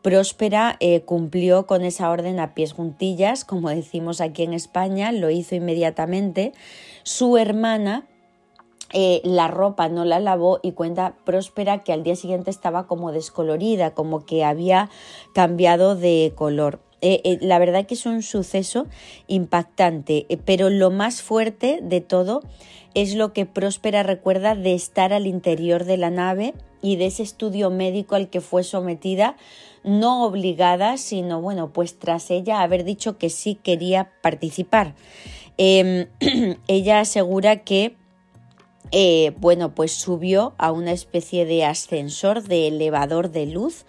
Próspera 0.01 0.77
eh, 0.79 1.01
cumplió 1.01 1.67
con 1.67 1.83
esa 1.83 2.09
orden 2.09 2.39
a 2.39 2.55
pies 2.55 2.73
juntillas, 2.73 3.45
como 3.45 3.69
decimos 3.69 4.19
aquí 4.19 4.41
en 4.41 4.53
España, 4.53 5.11
lo 5.11 5.29
hizo 5.29 5.53
inmediatamente. 5.53 6.53
Su 7.03 7.37
hermana 7.37 8.08
eh, 8.93 9.21
la 9.23 9.47
ropa 9.47 9.89
no 9.89 10.05
la 10.05 10.19
lavó 10.19 10.59
y 10.63 10.71
cuenta 10.71 11.15
Próspera 11.25 11.83
que 11.83 11.93
al 11.93 12.03
día 12.03 12.15
siguiente 12.15 12.49
estaba 12.49 12.87
como 12.87 13.11
descolorida, 13.11 13.93
como 13.93 14.25
que 14.25 14.43
había 14.43 14.89
cambiado 15.33 15.95
de 15.95 16.33
color. 16.35 16.79
Eh, 17.01 17.21
eh, 17.23 17.37
la 17.41 17.59
verdad 17.59 17.85
que 17.85 17.93
es 17.93 18.05
un 18.05 18.23
suceso 18.23 18.87
impactante, 19.27 20.25
pero 20.45 20.69
lo 20.69 20.91
más 20.91 21.21
fuerte 21.21 21.79
de 21.81 22.01
todo 22.01 22.41
es 22.93 23.15
lo 23.15 23.31
que 23.31 23.45
Próspera 23.45 24.03
recuerda 24.03 24.55
de 24.55 24.73
estar 24.73 25.13
al 25.13 25.27
interior 25.27 25.85
de 25.85 25.97
la 25.97 26.09
nave 26.09 26.53
y 26.81 26.95
de 26.95 27.05
ese 27.05 27.23
estudio 27.23 27.69
médico 27.69 28.15
al 28.15 28.29
que 28.29 28.41
fue 28.41 28.63
sometida, 28.63 29.35
no 29.83 30.25
obligada, 30.25 30.97
sino 30.97 31.41
bueno, 31.41 31.71
pues 31.71 31.99
tras 31.99 32.31
ella 32.31 32.61
haber 32.61 32.83
dicho 32.83 33.17
que 33.17 33.29
sí 33.29 33.55
quería 33.55 34.11
participar. 34.21 34.95
Em, 35.57 36.07
ella 36.67 37.01
asegura 37.01 37.63
que 37.63 37.95
eh, 38.91 39.33
bueno, 39.37 39.75
pues 39.75 39.93
subió 39.93 40.53
a 40.57 40.71
una 40.71 40.91
especie 40.91 41.45
de 41.45 41.65
ascensor, 41.65 42.43
de 42.43 42.67
elevador 42.67 43.31
de 43.31 43.45
luz. 43.45 43.85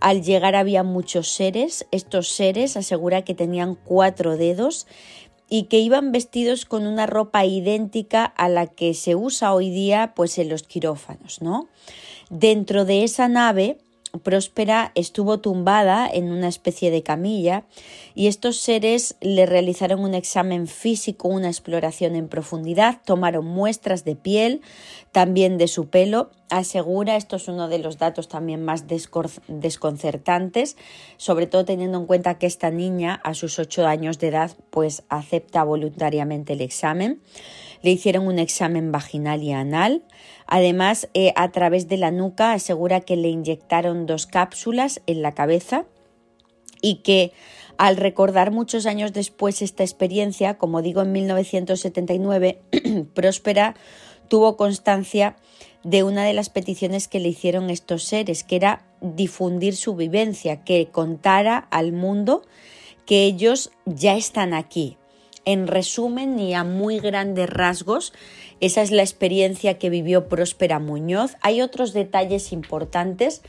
Al 0.00 0.22
llegar 0.22 0.56
había 0.56 0.82
muchos 0.82 1.28
seres. 1.28 1.86
Estos 1.90 2.28
seres 2.28 2.76
asegura 2.76 3.22
que 3.22 3.34
tenían 3.34 3.74
cuatro 3.74 4.36
dedos 4.36 4.86
y 5.48 5.64
que 5.64 5.78
iban 5.78 6.12
vestidos 6.12 6.64
con 6.64 6.86
una 6.86 7.06
ropa 7.06 7.44
idéntica 7.44 8.24
a 8.24 8.48
la 8.48 8.66
que 8.66 8.94
se 8.94 9.14
usa 9.14 9.52
hoy 9.52 9.68
día 9.68 10.12
pues 10.14 10.38
en 10.38 10.48
los 10.48 10.62
quirófanos, 10.62 11.42
¿no? 11.42 11.68
Dentro 12.30 12.84
de 12.84 13.02
esa 13.02 13.28
nave 13.28 13.78
Próspera 14.22 14.90
estuvo 14.94 15.38
tumbada 15.38 16.08
en 16.12 16.32
una 16.32 16.48
especie 16.48 16.90
de 16.90 17.02
camilla 17.02 17.64
y 18.14 18.26
estos 18.26 18.56
seres 18.56 19.16
le 19.20 19.46
realizaron 19.46 20.00
un 20.00 20.14
examen 20.14 20.66
físico, 20.66 21.28
una 21.28 21.46
exploración 21.48 22.16
en 22.16 22.28
profundidad, 22.28 23.00
tomaron 23.04 23.46
muestras 23.46 24.04
de 24.04 24.16
piel, 24.16 24.62
también 25.12 25.58
de 25.58 25.68
su 25.68 25.88
pelo. 25.88 26.30
Asegura, 26.48 27.16
esto 27.16 27.36
es 27.36 27.46
uno 27.46 27.68
de 27.68 27.78
los 27.78 27.98
datos 27.98 28.26
también 28.26 28.64
más 28.64 28.86
desconcertantes, 28.88 30.76
sobre 31.16 31.46
todo 31.46 31.64
teniendo 31.64 31.98
en 31.98 32.06
cuenta 32.06 32.38
que 32.38 32.46
esta 32.46 32.70
niña 32.70 33.20
a 33.22 33.34
sus 33.34 33.60
ocho 33.60 33.86
años 33.86 34.18
de 34.18 34.28
edad 34.28 34.50
pues 34.70 35.04
acepta 35.08 35.62
voluntariamente 35.62 36.54
el 36.54 36.60
examen. 36.60 37.20
Le 37.82 37.92
hicieron 37.92 38.26
un 38.26 38.38
examen 38.38 38.92
vaginal 38.92 39.42
y 39.42 39.52
anal. 39.52 40.02
Además, 40.50 41.08
eh, 41.14 41.32
a 41.36 41.52
través 41.52 41.88
de 41.88 41.96
la 41.96 42.10
nuca 42.10 42.52
asegura 42.52 43.00
que 43.00 43.16
le 43.16 43.28
inyectaron 43.28 44.04
dos 44.04 44.26
cápsulas 44.26 45.00
en 45.06 45.22
la 45.22 45.32
cabeza 45.32 45.86
y 46.82 46.96
que 46.96 47.32
al 47.78 47.96
recordar 47.96 48.50
muchos 48.50 48.84
años 48.84 49.12
después 49.12 49.62
esta 49.62 49.84
experiencia, 49.84 50.58
como 50.58 50.82
digo, 50.82 51.02
en 51.02 51.12
1979, 51.12 52.60
Próspera 53.14 53.76
tuvo 54.28 54.56
constancia 54.56 55.36
de 55.84 56.02
una 56.02 56.24
de 56.24 56.34
las 56.34 56.50
peticiones 56.50 57.06
que 57.06 57.20
le 57.20 57.28
hicieron 57.28 57.70
estos 57.70 58.02
seres, 58.02 58.42
que 58.42 58.56
era 58.56 58.84
difundir 59.00 59.76
su 59.76 59.94
vivencia, 59.94 60.64
que 60.64 60.88
contara 60.90 61.68
al 61.70 61.92
mundo 61.92 62.42
que 63.06 63.24
ellos 63.24 63.70
ya 63.86 64.16
están 64.16 64.52
aquí, 64.52 64.98
en 65.44 65.66
resumen 65.66 66.38
y 66.38 66.54
a 66.54 66.64
muy 66.64 66.98
grandes 66.98 67.48
rasgos, 67.48 68.12
esa 68.60 68.82
es 68.82 68.90
la 68.90 69.02
experiencia 69.02 69.78
que 69.78 69.90
vivió 69.90 70.28
Próspera 70.28 70.78
Muñoz. 70.78 71.36
Hay 71.40 71.62
otros 71.62 71.92
detalles 71.92 72.52
importantes. 72.52 73.42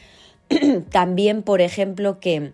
También, 0.90 1.44
por 1.44 1.62
ejemplo, 1.62 2.20
que 2.20 2.54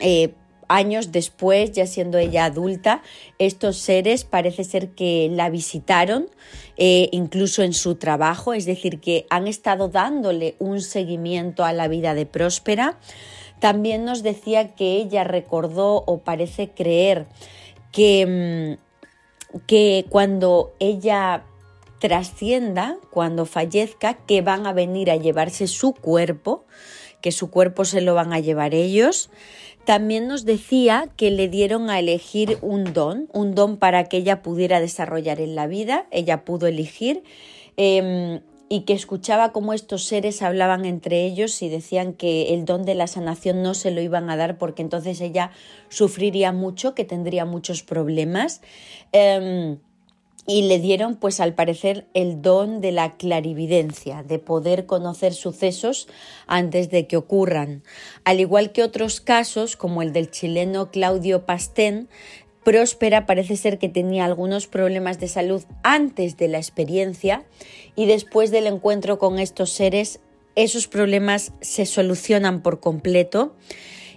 eh, 0.00 0.34
años 0.68 1.12
después, 1.12 1.72
ya 1.72 1.86
siendo 1.86 2.18
ella 2.18 2.44
adulta, 2.44 3.02
estos 3.38 3.78
seres 3.78 4.24
parece 4.24 4.64
ser 4.64 4.90
que 4.90 5.28
la 5.32 5.50
visitaron, 5.50 6.28
eh, 6.76 7.08
incluso 7.12 7.62
en 7.62 7.72
su 7.72 7.96
trabajo, 7.96 8.54
es 8.54 8.64
decir, 8.64 9.00
que 9.00 9.26
han 9.30 9.46
estado 9.46 9.88
dándole 9.88 10.56
un 10.58 10.80
seguimiento 10.80 11.64
a 11.64 11.72
la 11.72 11.88
vida 11.88 12.14
de 12.14 12.26
Próspera. 12.26 12.98
También 13.60 14.04
nos 14.04 14.22
decía 14.22 14.74
que 14.74 14.96
ella 14.96 15.24
recordó 15.24 16.04
o 16.06 16.18
parece 16.18 16.70
creer 16.70 17.26
que, 17.94 18.76
mm, 19.54 19.60
que 19.66 20.04
cuando 20.08 20.74
ella 20.80 21.44
trascienda, 22.00 22.98
cuando 23.10 23.46
fallezca, 23.46 24.14
que 24.26 24.42
van 24.42 24.66
a 24.66 24.74
venir 24.74 25.10
a 25.10 25.16
llevarse 25.16 25.66
su 25.68 25.94
cuerpo, 25.94 26.64
que 27.22 27.32
su 27.32 27.50
cuerpo 27.50 27.86
se 27.86 28.02
lo 28.02 28.14
van 28.14 28.34
a 28.34 28.40
llevar 28.40 28.74
ellos. 28.74 29.30
También 29.86 30.28
nos 30.28 30.44
decía 30.44 31.08
que 31.16 31.30
le 31.30 31.48
dieron 31.48 31.88
a 31.88 31.98
elegir 31.98 32.58
un 32.60 32.92
don, 32.92 33.28
un 33.32 33.54
don 33.54 33.78
para 33.78 34.04
que 34.04 34.18
ella 34.18 34.42
pudiera 34.42 34.80
desarrollar 34.80 35.40
en 35.40 35.54
la 35.54 35.66
vida, 35.66 36.06
ella 36.10 36.44
pudo 36.44 36.66
elegir. 36.66 37.22
Em, 37.76 38.40
y 38.74 38.80
que 38.80 38.92
escuchaba 38.92 39.52
cómo 39.52 39.72
estos 39.72 40.02
seres 40.02 40.42
hablaban 40.42 40.84
entre 40.84 41.24
ellos 41.24 41.62
y 41.62 41.68
decían 41.68 42.12
que 42.12 42.54
el 42.54 42.64
don 42.64 42.84
de 42.84 42.96
la 42.96 43.06
sanación 43.06 43.62
no 43.62 43.72
se 43.72 43.92
lo 43.92 44.00
iban 44.00 44.28
a 44.30 44.36
dar 44.36 44.58
porque 44.58 44.82
entonces 44.82 45.20
ella 45.20 45.52
sufriría 45.88 46.50
mucho, 46.50 46.92
que 46.92 47.04
tendría 47.04 47.44
muchos 47.44 47.84
problemas. 47.84 48.62
Em, 49.12 49.78
y 50.48 50.62
le 50.62 50.80
dieron, 50.80 51.14
pues 51.14 51.38
al 51.38 51.54
parecer, 51.54 52.08
el 52.14 52.42
don 52.42 52.80
de 52.80 52.90
la 52.90 53.12
clarividencia, 53.12 54.24
de 54.24 54.40
poder 54.40 54.86
conocer 54.86 55.34
sucesos 55.34 56.08
antes 56.48 56.90
de 56.90 57.06
que 57.06 57.16
ocurran. 57.16 57.84
Al 58.24 58.40
igual 58.40 58.72
que 58.72 58.82
otros 58.82 59.20
casos, 59.20 59.76
como 59.76 60.02
el 60.02 60.12
del 60.12 60.32
chileno 60.32 60.90
Claudio 60.90 61.46
Pastén, 61.46 62.08
Próspera 62.64 63.26
parece 63.26 63.56
ser 63.56 63.78
que 63.78 63.88
tenía 63.88 64.24
algunos 64.24 64.66
problemas 64.66 65.20
de 65.20 65.28
salud 65.28 65.62
antes 65.82 66.36
de 66.36 66.48
la 66.48 66.58
experiencia 66.58 67.44
y 67.94 68.06
después 68.06 68.50
del 68.50 68.66
encuentro 68.66 69.18
con 69.18 69.38
estos 69.38 69.70
seres 69.70 70.20
esos 70.56 70.86
problemas 70.86 71.52
se 71.60 71.86
solucionan 71.86 72.62
por 72.62 72.80
completo. 72.80 73.54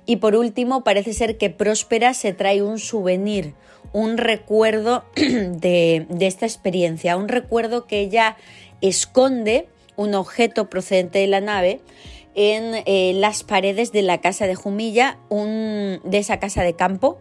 Y 0.05 0.17
por 0.17 0.35
último, 0.35 0.83
parece 0.83 1.13
ser 1.13 1.37
que 1.37 1.49
Próspera 1.49 2.13
se 2.13 2.31
trae 2.31 2.61
un 2.61 2.79
souvenir, 2.79 3.53
un 3.91 4.17
recuerdo 4.17 5.03
de, 5.15 6.07
esta 6.21 6.45
experiencia, 6.45 7.17
un 7.17 7.27
recuerdo 7.27 7.87
que 7.87 7.99
ella 7.99 8.37
esconde, 8.81 9.67
un 9.95 10.13
objeto 10.15 10.69
procedente 10.69 11.19
de 11.19 11.27
la 11.27 11.41
nave, 11.41 11.81
en 12.35 12.83
eh, 12.85 13.13
las 13.15 13.43
paredes 13.43 13.91
de 13.91 14.03
la 14.03 14.21
casa 14.21 14.45
de 14.45 14.55
Jumilla, 14.55 15.17
un, 15.27 15.99
de 16.03 16.19
esa 16.19 16.39
casa 16.39 16.61
de 16.61 16.73
campo, 16.73 17.17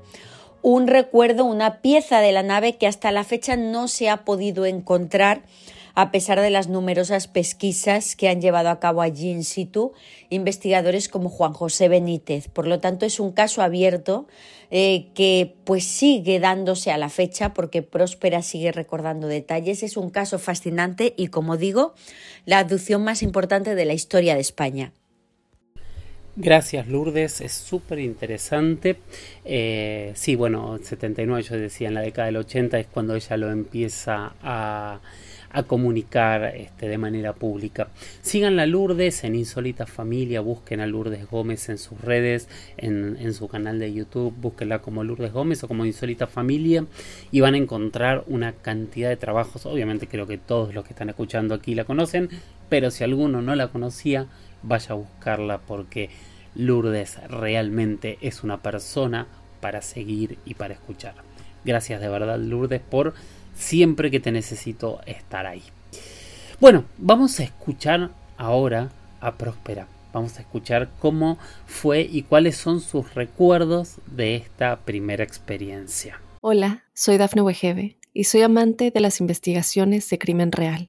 un 0.68 0.88
recuerdo, 0.88 1.44
una 1.44 1.80
pieza 1.80 2.18
de 2.18 2.32
la 2.32 2.42
nave 2.42 2.76
que 2.76 2.88
hasta 2.88 3.12
la 3.12 3.22
fecha 3.22 3.54
no 3.54 3.86
se 3.86 4.10
ha 4.10 4.24
podido 4.24 4.66
encontrar 4.66 5.42
a 5.94 6.10
pesar 6.10 6.40
de 6.40 6.50
las 6.50 6.66
numerosas 6.66 7.28
pesquisas 7.28 8.16
que 8.16 8.28
han 8.28 8.40
llevado 8.40 8.70
a 8.70 8.80
cabo 8.80 9.00
allí 9.00 9.30
in 9.30 9.44
situ 9.44 9.92
investigadores 10.28 11.08
como 11.08 11.28
Juan 11.30 11.52
José 11.52 11.88
Benítez. 11.88 12.48
Por 12.48 12.66
lo 12.66 12.80
tanto, 12.80 13.06
es 13.06 13.20
un 13.20 13.30
caso 13.30 13.62
abierto 13.62 14.26
eh, 14.72 15.12
que 15.14 15.54
pues 15.62 15.84
sigue 15.84 16.40
dándose 16.40 16.90
a 16.90 16.98
la 16.98 17.10
fecha 17.10 17.54
porque 17.54 17.82
Próspera 17.82 18.42
sigue 18.42 18.72
recordando 18.72 19.28
detalles. 19.28 19.84
Es 19.84 19.96
un 19.96 20.10
caso 20.10 20.40
fascinante 20.40 21.14
y, 21.16 21.28
como 21.28 21.56
digo, 21.56 21.94
la 22.44 22.58
abducción 22.58 23.04
más 23.04 23.22
importante 23.22 23.76
de 23.76 23.84
la 23.84 23.94
historia 23.94 24.34
de 24.34 24.40
España. 24.40 24.92
Gracias 26.38 26.86
Lourdes, 26.86 27.40
es 27.40 27.52
súper 27.52 27.98
interesante. 27.98 28.98
Eh, 29.46 30.12
sí, 30.16 30.34
bueno, 30.34 30.78
79 30.82 31.42
yo 31.42 31.56
decía, 31.56 31.88
en 31.88 31.94
la 31.94 32.02
década 32.02 32.26
del 32.26 32.36
80 32.36 32.78
es 32.78 32.86
cuando 32.88 33.14
ella 33.14 33.38
lo 33.38 33.50
empieza 33.50 34.34
a, 34.42 35.00
comunicar 35.66 36.54
este, 36.54 36.86
de 36.86 36.98
manera 36.98 37.32
pública. 37.32 37.88
Sigan 38.20 38.60
a 38.60 38.66
Lourdes 38.66 39.24
en 39.24 39.34
Insólita 39.34 39.86
Familia, 39.86 40.42
busquen 40.42 40.80
a 40.80 40.86
Lourdes 40.86 41.26
Gómez 41.26 41.70
en 41.70 41.78
sus 41.78 41.98
redes, 41.98 42.50
en, 42.76 43.16
en, 43.18 43.32
su 43.32 43.48
canal 43.48 43.78
de 43.78 43.90
YouTube, 43.94 44.34
búsquenla 44.36 44.80
como 44.80 45.02
Lourdes 45.04 45.32
Gómez 45.32 45.64
o 45.64 45.68
como 45.68 45.86
Insólita 45.86 46.26
Familia 46.26 46.84
y 47.32 47.40
van 47.40 47.54
a 47.54 47.56
encontrar 47.56 48.24
una 48.26 48.52
cantidad 48.52 49.08
de 49.08 49.16
trabajos. 49.16 49.64
Obviamente 49.64 50.06
creo 50.06 50.26
que 50.26 50.36
todos 50.36 50.74
los 50.74 50.84
que 50.84 50.92
están 50.92 51.08
escuchando 51.08 51.54
aquí 51.54 51.74
la 51.74 51.84
conocen, 51.84 52.28
pero 52.68 52.90
si 52.90 53.04
alguno 53.04 53.40
no 53.40 53.56
la 53.56 53.68
conocía, 53.68 54.26
vaya 54.62 54.92
a 54.92 54.94
buscarla 54.94 55.58
porque 55.58 56.10
Lourdes 56.54 57.18
realmente 57.28 58.18
es 58.20 58.42
una 58.42 58.62
persona 58.62 59.26
para 59.60 59.82
seguir 59.82 60.38
y 60.44 60.54
para 60.54 60.74
escuchar. 60.74 61.14
Gracias 61.64 62.00
de 62.00 62.08
verdad 62.08 62.38
Lourdes 62.38 62.80
por 62.80 63.14
siempre 63.54 64.10
que 64.10 64.20
te 64.20 64.32
necesito 64.32 65.00
estar 65.06 65.46
ahí. 65.46 65.62
Bueno, 66.60 66.84
vamos 66.98 67.38
a 67.40 67.44
escuchar 67.44 68.10
ahora 68.36 68.90
a 69.20 69.36
Próspera. 69.36 69.88
Vamos 70.12 70.38
a 70.38 70.40
escuchar 70.40 70.88
cómo 70.98 71.36
fue 71.66 72.00
y 72.00 72.22
cuáles 72.22 72.56
son 72.56 72.80
sus 72.80 73.14
recuerdos 73.14 73.96
de 74.06 74.36
esta 74.36 74.76
primera 74.76 75.22
experiencia. 75.22 76.20
Hola, 76.40 76.84
soy 76.94 77.18
Dafne 77.18 77.42
Wegebe 77.42 77.98
y 78.14 78.24
soy 78.24 78.40
amante 78.40 78.90
de 78.90 79.00
las 79.00 79.20
investigaciones 79.20 80.08
de 80.08 80.18
crimen 80.18 80.52
real. 80.52 80.88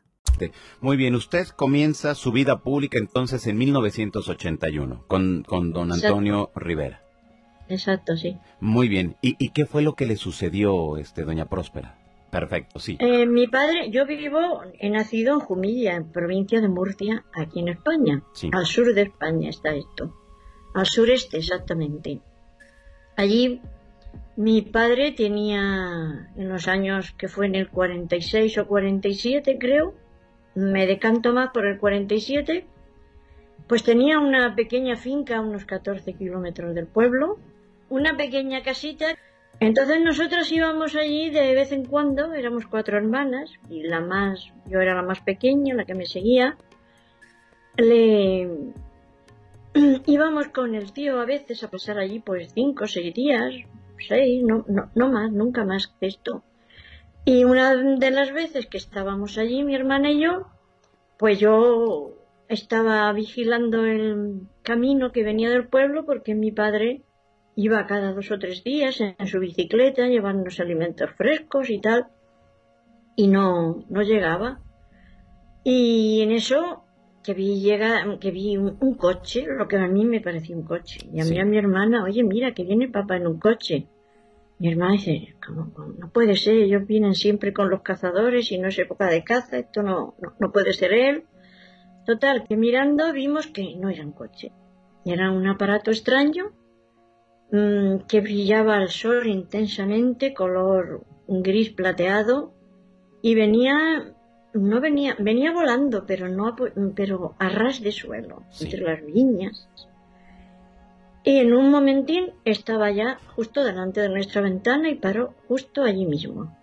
Muy 0.79 0.97
bien, 0.97 1.15
usted 1.15 1.47
comienza 1.47 2.15
su 2.15 2.31
vida 2.31 2.61
pública 2.61 2.97
entonces 2.97 3.45
en 3.47 3.57
1981 3.57 5.05
con, 5.07 5.43
con 5.43 5.71
don 5.73 5.91
Antonio 5.91 6.51
Rivera. 6.55 7.01
Exacto, 7.71 8.17
sí. 8.17 8.37
Muy 8.59 8.89
bien. 8.89 9.15
¿Y, 9.21 9.49
qué 9.51 9.65
fue 9.65 9.81
lo 9.81 9.93
que 9.93 10.05
le 10.05 10.17
sucedió, 10.17 10.97
este, 10.97 11.23
doña 11.23 11.45
Próspera? 11.45 11.97
Perfecto, 12.29 12.79
sí. 12.79 12.97
Eh, 12.99 13.25
mi 13.25 13.47
padre, 13.47 13.89
yo 13.91 14.05
vivo, 14.05 14.61
he 14.79 14.89
nacido 14.89 15.33
en 15.35 15.39
Jumilla, 15.39 15.95
en 15.95 16.11
provincia 16.11 16.59
de 16.61 16.67
Murcia, 16.67 17.25
aquí 17.33 17.59
en 17.59 17.69
España. 17.69 18.23
Al 18.51 18.65
sur 18.65 18.93
de 18.93 19.03
España 19.03 19.49
está 19.49 19.73
esto. 19.73 20.13
Al 20.73 20.85
sureste, 20.85 21.37
exactamente. 21.37 22.21
Allí 23.15 23.61
mi 24.35 24.61
padre 24.61 25.11
tenía, 25.11 26.29
en 26.35 26.49
los 26.49 26.67
años 26.67 27.11
que 27.17 27.27
fue 27.27 27.45
en 27.45 27.55
el 27.55 27.69
46 27.69 28.57
o 28.59 28.67
47, 28.67 29.57
creo, 29.59 29.93
me 30.55 30.85
decanto 30.85 31.33
más 31.33 31.51
por 31.51 31.65
el 31.65 31.77
47, 31.77 32.65
pues 33.67 33.83
tenía 33.83 34.19
una 34.19 34.55
pequeña 34.55 34.95
finca 34.95 35.37
a 35.37 35.41
unos 35.41 35.65
14 35.65 36.13
kilómetros 36.13 36.75
del 36.75 36.87
pueblo, 36.87 37.39
una 37.89 38.17
pequeña 38.17 38.63
casita. 38.63 39.17
Entonces 39.59 40.01
nosotros 40.01 40.51
íbamos 40.51 40.95
allí 40.95 41.29
de 41.29 41.53
vez 41.53 41.71
en 41.71 41.85
cuando, 41.85 42.33
éramos 42.33 42.65
cuatro 42.65 42.97
hermanas, 42.97 43.51
y 43.69 43.83
la 43.83 44.01
más, 44.01 44.51
yo 44.65 44.81
era 44.81 44.95
la 44.95 45.03
más 45.03 45.21
pequeña, 45.21 45.75
la 45.75 45.85
que 45.85 45.95
me 45.95 46.05
seguía. 46.05 46.57
Le 47.77 48.49
íbamos 50.05 50.49
con 50.49 50.75
el 50.75 50.91
tío 50.91 51.21
a 51.21 51.25
veces 51.25 51.63
a 51.63 51.69
pasar 51.69 51.97
allí 51.97 52.19
pues 52.19 52.51
cinco 52.53 52.87
seis 52.87 53.13
días, 53.13 53.53
seis, 54.05 54.43
no, 54.43 54.65
no, 54.67 54.89
no 54.95 55.09
más, 55.09 55.31
nunca 55.31 55.63
más 55.63 55.87
que 55.87 56.07
esto. 56.07 56.43
Y 57.25 57.43
una 57.43 57.75
de 57.75 58.11
las 58.11 58.33
veces 58.33 58.65
que 58.67 58.77
estábamos 58.77 59.37
allí, 59.37 59.63
mi 59.63 59.75
hermana 59.75 60.11
y 60.11 60.21
yo, 60.21 60.47
pues 61.17 61.39
yo 61.39 62.17
estaba 62.47 63.11
vigilando 63.13 63.85
el 63.85 64.47
camino 64.63 65.11
que 65.11 65.23
venía 65.23 65.49
del 65.49 65.67
pueblo 65.67 66.05
porque 66.05 66.35
mi 66.35 66.51
padre 66.51 67.03
iba 67.55 67.85
cada 67.85 68.13
dos 68.13 68.31
o 68.31 68.39
tres 68.39 68.63
días 68.63 68.99
en 69.01 69.27
su 69.27 69.39
bicicleta 69.39 70.07
llevando 70.07 70.49
alimentos 70.59 71.11
frescos 71.11 71.69
y 71.69 71.79
tal 71.79 72.07
y 73.15 73.27
no, 73.27 73.85
no 73.89 74.01
llegaba. 74.01 74.59
Y 75.63 76.21
en 76.21 76.31
eso 76.31 76.83
que 77.23 77.33
vi 77.33 77.61
llega, 77.61 78.17
que 78.19 78.31
vi 78.31 78.57
un, 78.57 78.95
coche, 78.95 79.45
lo 79.47 79.67
que 79.67 79.77
a 79.77 79.87
mí 79.87 80.05
me 80.05 80.21
pareció 80.21 80.57
un 80.57 80.63
coche. 80.63 81.07
Y 81.13 81.21
a 81.21 81.25
mí 81.25 81.39
a 81.39 81.45
mi 81.45 81.57
hermana, 81.57 82.03
oye, 82.03 82.23
mira 82.23 82.53
que 82.53 82.63
viene 82.63 82.87
papá 82.87 83.17
en 83.17 83.27
un 83.27 83.39
coche. 83.39 83.87
Mi 84.61 84.69
hermana 84.69 84.91
dice, 84.91 85.33
no 85.49 86.11
puede 86.13 86.35
ser, 86.35 86.53
ellos 86.53 86.85
vienen 86.85 87.15
siempre 87.15 87.51
con 87.51 87.71
los 87.71 87.81
cazadores 87.81 88.51
y 88.51 88.59
no 88.59 88.67
es 88.67 88.77
época 88.77 89.07
de 89.07 89.23
caza, 89.23 89.57
esto 89.57 89.81
no, 89.81 90.13
no, 90.39 90.51
puede 90.51 90.71
ser 90.73 90.93
él. 90.93 91.23
Total, 92.05 92.45
que 92.47 92.55
mirando 92.57 93.11
vimos 93.11 93.47
que 93.47 93.75
no 93.75 93.89
era 93.89 94.05
un 94.05 94.11
coche, 94.11 94.51
era 95.03 95.31
un 95.31 95.47
aparato 95.47 95.89
extraño 95.89 96.51
mm, 97.51 98.05
que 98.07 98.21
brillaba 98.21 98.75
al 98.75 98.89
sol 98.89 99.25
intensamente, 99.25 100.35
color 100.35 101.07
gris 101.27 101.71
plateado, 101.71 102.53
y 103.23 103.33
venía, 103.33 104.13
no 104.53 104.79
venía, 104.79 105.15
venía 105.17 105.53
volando, 105.53 106.05
pero 106.05 106.29
no, 106.29 106.55
pero 106.95 107.33
a 107.39 107.49
ras 107.49 107.81
de 107.81 107.91
suelo, 107.91 108.43
entre 108.59 108.81
las 108.81 109.03
viñas. 109.03 109.67
Y 111.23 111.37
en 111.37 111.53
un 111.53 111.69
momentín 111.69 112.31
estaba 112.45 112.89
ya 112.89 113.19
justo 113.35 113.63
delante 113.63 114.01
de 114.01 114.09
nuestra 114.09 114.41
ventana 114.41 114.89
y 114.89 114.95
paró 114.95 115.35
justo 115.47 115.83
allí 115.83 116.05
mismo. 116.05 116.57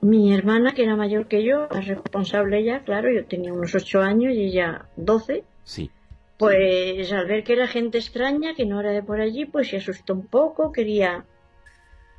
Mi 0.00 0.32
hermana, 0.32 0.72
que 0.72 0.84
era 0.84 0.96
mayor 0.96 1.28
que 1.28 1.44
yo, 1.44 1.68
la 1.70 1.82
responsable 1.82 2.64
ya, 2.64 2.84
claro, 2.84 3.12
yo 3.12 3.26
tenía 3.26 3.52
unos 3.52 3.74
ocho 3.74 4.00
años 4.00 4.32
y 4.32 4.44
ella 4.44 4.86
doce. 4.96 5.44
Sí. 5.64 5.90
Pues 6.38 7.12
al 7.12 7.26
ver 7.26 7.44
que 7.44 7.52
era 7.52 7.66
gente 7.66 7.98
extraña, 7.98 8.54
que 8.54 8.64
no 8.64 8.80
era 8.80 8.92
de 8.92 9.02
por 9.02 9.20
allí, 9.20 9.44
pues 9.44 9.68
se 9.68 9.76
asustó 9.76 10.14
un 10.14 10.26
poco, 10.26 10.72
quería 10.72 11.26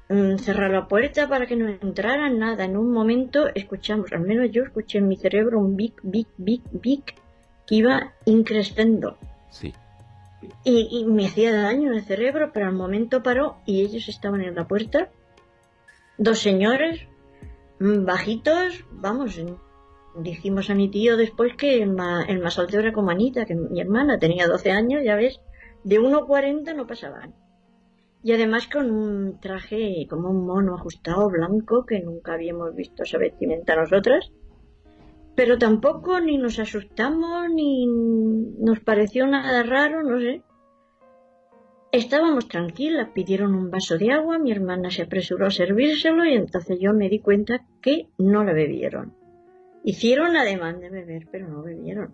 mm, 0.09 0.35
cerrar 0.35 0.69
la 0.69 0.87
puerta 0.87 1.27
para 1.27 1.47
que 1.47 1.55
no 1.55 1.69
entraran 1.69 2.37
nada. 2.37 2.65
En 2.65 2.77
un 2.77 2.91
momento 2.91 3.47
escuchamos, 3.55 4.11
al 4.11 4.21
menos 4.21 4.51
yo 4.51 4.61
escuché 4.61 4.99
en 4.99 5.07
mi 5.07 5.17
cerebro 5.17 5.57
un 5.57 5.75
big, 5.75 5.93
big, 6.03 6.27
big, 6.37 6.61
big 6.71 7.03
que 7.65 7.75
iba 7.75 8.13
increciendo. 8.25 9.17
Sí 9.49 9.73
y, 10.63 11.05
me 11.05 11.27
hacía 11.27 11.53
daño 11.53 11.91
en 11.91 11.97
el 11.97 12.03
cerebro, 12.03 12.51
pero 12.53 12.67
al 12.67 12.73
momento 12.73 13.23
paró 13.23 13.57
y 13.65 13.81
ellos 13.81 14.07
estaban 14.07 14.41
en 14.41 14.55
la 14.55 14.67
puerta. 14.67 15.09
Dos 16.17 16.39
señores, 16.39 17.07
mm, 17.79 18.05
bajitos, 18.05 18.85
vamos, 18.91 19.39
dijimos 20.15 20.69
a 20.69 20.75
mi 20.75 20.89
tío 20.89 21.17
después 21.17 21.55
que 21.55 21.81
el 21.81 21.93
más, 21.93 22.27
el 22.27 22.43
alto 22.43 22.79
era 22.79 22.93
como 22.93 23.11
Anita, 23.11 23.45
que 23.45 23.55
mi 23.55 23.81
hermana 23.81 24.19
tenía 24.19 24.47
12 24.47 24.71
años, 24.71 25.03
ya 25.03 25.15
ves, 25.15 25.39
de 25.83 25.99
1,40 25.99 26.75
no 26.75 26.87
pasaban. 26.87 27.33
Y 28.23 28.33
además 28.33 28.67
con 28.67 28.91
un 28.91 29.39
traje 29.39 30.05
como 30.09 30.29
un 30.29 30.45
mono 30.45 30.75
ajustado 30.75 31.29
blanco 31.29 31.85
que 31.85 32.01
nunca 32.01 32.33
habíamos 32.33 32.75
visto 32.75 33.03
esa 33.03 33.17
vestimenta 33.17 33.75
nosotras 33.75 34.31
pero 35.41 35.57
tampoco 35.57 36.19
ni 36.19 36.37
nos 36.37 36.59
asustamos 36.59 37.49
ni 37.49 37.87
nos 37.87 38.79
pareció 38.81 39.25
nada 39.25 39.63
raro, 39.63 40.03
no 40.03 40.19
sé. 40.19 40.43
Estábamos 41.91 42.47
tranquilas, 42.47 43.09
pidieron 43.09 43.55
un 43.55 43.71
vaso 43.71 43.97
de 43.97 44.11
agua, 44.11 44.37
mi 44.37 44.51
hermana 44.51 44.91
se 44.91 45.01
apresuró 45.01 45.47
a 45.47 45.49
servírselo 45.49 46.25
y 46.25 46.33
entonces 46.33 46.77
yo 46.79 46.93
me 46.93 47.09
di 47.09 47.17
cuenta 47.17 47.65
que 47.81 48.09
no 48.19 48.43
la 48.43 48.53
bebieron. 48.53 49.15
Hicieron 49.83 50.37
ademán 50.37 50.79
de 50.79 50.91
beber, 50.91 51.27
pero 51.31 51.47
no 51.47 51.63
bebieron. 51.63 52.13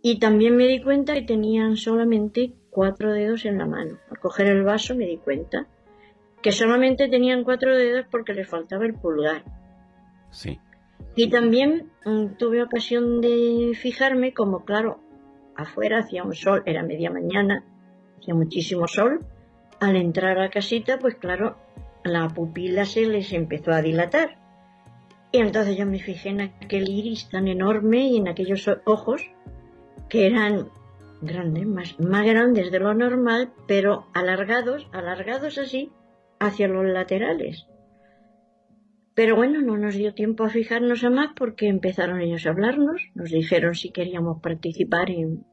Y 0.00 0.18
también 0.18 0.56
me 0.56 0.66
di 0.68 0.80
cuenta 0.80 1.12
que 1.12 1.26
tenían 1.26 1.76
solamente 1.76 2.54
cuatro 2.70 3.12
dedos 3.12 3.44
en 3.44 3.58
la 3.58 3.66
mano. 3.66 3.98
Al 4.10 4.18
coger 4.20 4.46
el 4.46 4.62
vaso 4.62 4.96
me 4.96 5.04
di 5.04 5.18
cuenta 5.18 5.66
que 6.40 6.50
solamente 6.50 7.10
tenían 7.10 7.44
cuatro 7.44 7.76
dedos 7.76 8.06
porque 8.10 8.32
les 8.32 8.48
faltaba 8.48 8.86
el 8.86 8.94
pulgar. 8.94 9.44
Sí. 10.30 10.58
Y 11.14 11.28
también 11.28 11.90
mm, 12.04 12.36
tuve 12.38 12.62
ocasión 12.62 13.20
de 13.20 13.72
fijarme 13.74 14.32
como, 14.32 14.64
claro, 14.64 15.00
afuera 15.56 15.98
hacía 15.98 16.24
un 16.24 16.34
sol, 16.34 16.62
era 16.64 16.82
media 16.82 17.10
mañana, 17.10 17.64
hacía 18.18 18.34
muchísimo 18.34 18.88
sol. 18.88 19.24
Al 19.80 19.96
entrar 19.96 20.38
a 20.38 20.48
casita, 20.48 20.98
pues 20.98 21.16
claro, 21.16 21.56
la 22.04 22.28
pupila 22.28 22.84
se 22.84 23.06
les 23.06 23.32
empezó 23.32 23.72
a 23.72 23.82
dilatar. 23.82 24.38
Y 25.32 25.38
entonces 25.38 25.76
yo 25.76 25.86
me 25.86 25.98
fijé 25.98 26.30
en 26.30 26.42
aquel 26.42 26.88
iris 26.88 27.28
tan 27.28 27.48
enorme 27.48 28.06
y 28.06 28.18
en 28.18 28.28
aquellos 28.28 28.68
ojos 28.84 29.22
que 30.08 30.26
eran 30.26 30.68
grandes, 31.22 31.66
más, 31.66 31.98
más 32.00 32.26
grandes 32.26 32.70
de 32.70 32.78
lo 32.78 32.94
normal, 32.94 33.52
pero 33.66 34.06
alargados, 34.12 34.88
alargados 34.92 35.58
así, 35.58 35.90
hacia 36.38 36.68
los 36.68 36.84
laterales. 36.84 37.66
Pero 39.14 39.36
bueno, 39.36 39.60
no 39.60 39.76
nos 39.76 39.94
dio 39.94 40.14
tiempo 40.14 40.44
a 40.44 40.48
fijarnos 40.48 41.04
a 41.04 41.10
más 41.10 41.32
porque 41.36 41.68
empezaron 41.68 42.20
ellos 42.20 42.46
a 42.46 42.50
hablarnos, 42.50 43.10
nos 43.14 43.30
dijeron 43.30 43.74
si 43.74 43.90
queríamos 43.90 44.40
participar 44.40 45.10
en, 45.10 45.44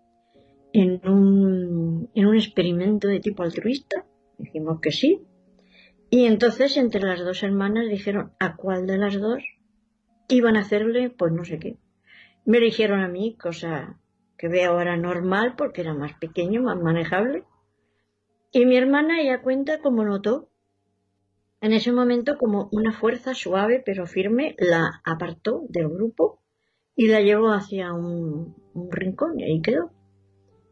en, 0.71 1.01
un, 1.07 2.09
en 2.13 2.25
un 2.25 2.35
experimento 2.35 3.07
de 3.07 3.19
tipo 3.19 3.43
altruista. 3.43 4.05
Dijimos 4.37 4.79
que 4.79 4.91
sí. 4.91 5.25
Y 6.09 6.25
entonces 6.25 6.77
entre 6.77 7.01
las 7.01 7.19
dos 7.19 7.43
hermanas 7.43 7.89
dijeron 7.89 8.31
a 8.39 8.55
cuál 8.55 8.87
de 8.87 8.97
las 8.97 9.19
dos 9.19 9.43
iban 10.29 10.55
a 10.55 10.61
hacerle, 10.61 11.09
pues 11.09 11.33
no 11.33 11.43
sé 11.43 11.59
qué. 11.59 11.77
Me 12.45 12.59
dijeron 12.59 13.01
a 13.01 13.09
mí, 13.09 13.35
cosa 13.35 13.99
que 14.37 14.47
veo 14.47 14.71
ahora 14.71 14.95
normal 14.95 15.55
porque 15.57 15.81
era 15.81 15.93
más 15.93 16.13
pequeño, 16.13 16.63
más 16.63 16.77
manejable. 16.77 17.43
Y 18.51 18.65
mi 18.65 18.77
hermana 18.77 19.21
ya 19.21 19.41
cuenta 19.41 19.79
como 19.79 20.05
notó 20.05 20.49
En 21.61 21.73
ese 21.73 21.91
momento, 21.91 22.37
como 22.37 22.69
una 22.71 22.93
fuerza 22.93 23.33
suave 23.33 23.81
pero 23.85 24.07
firme, 24.07 24.55
la 24.57 25.01
apartó 25.03 25.65
del 25.69 25.89
grupo 25.89 26.41
y 26.95 27.07
la 27.07 27.21
llevó 27.21 27.51
hacia 27.51 27.93
un, 27.93 28.55
rincón 28.89 29.39
y 29.39 29.43
ahí 29.43 29.61
quedó. 29.61 29.91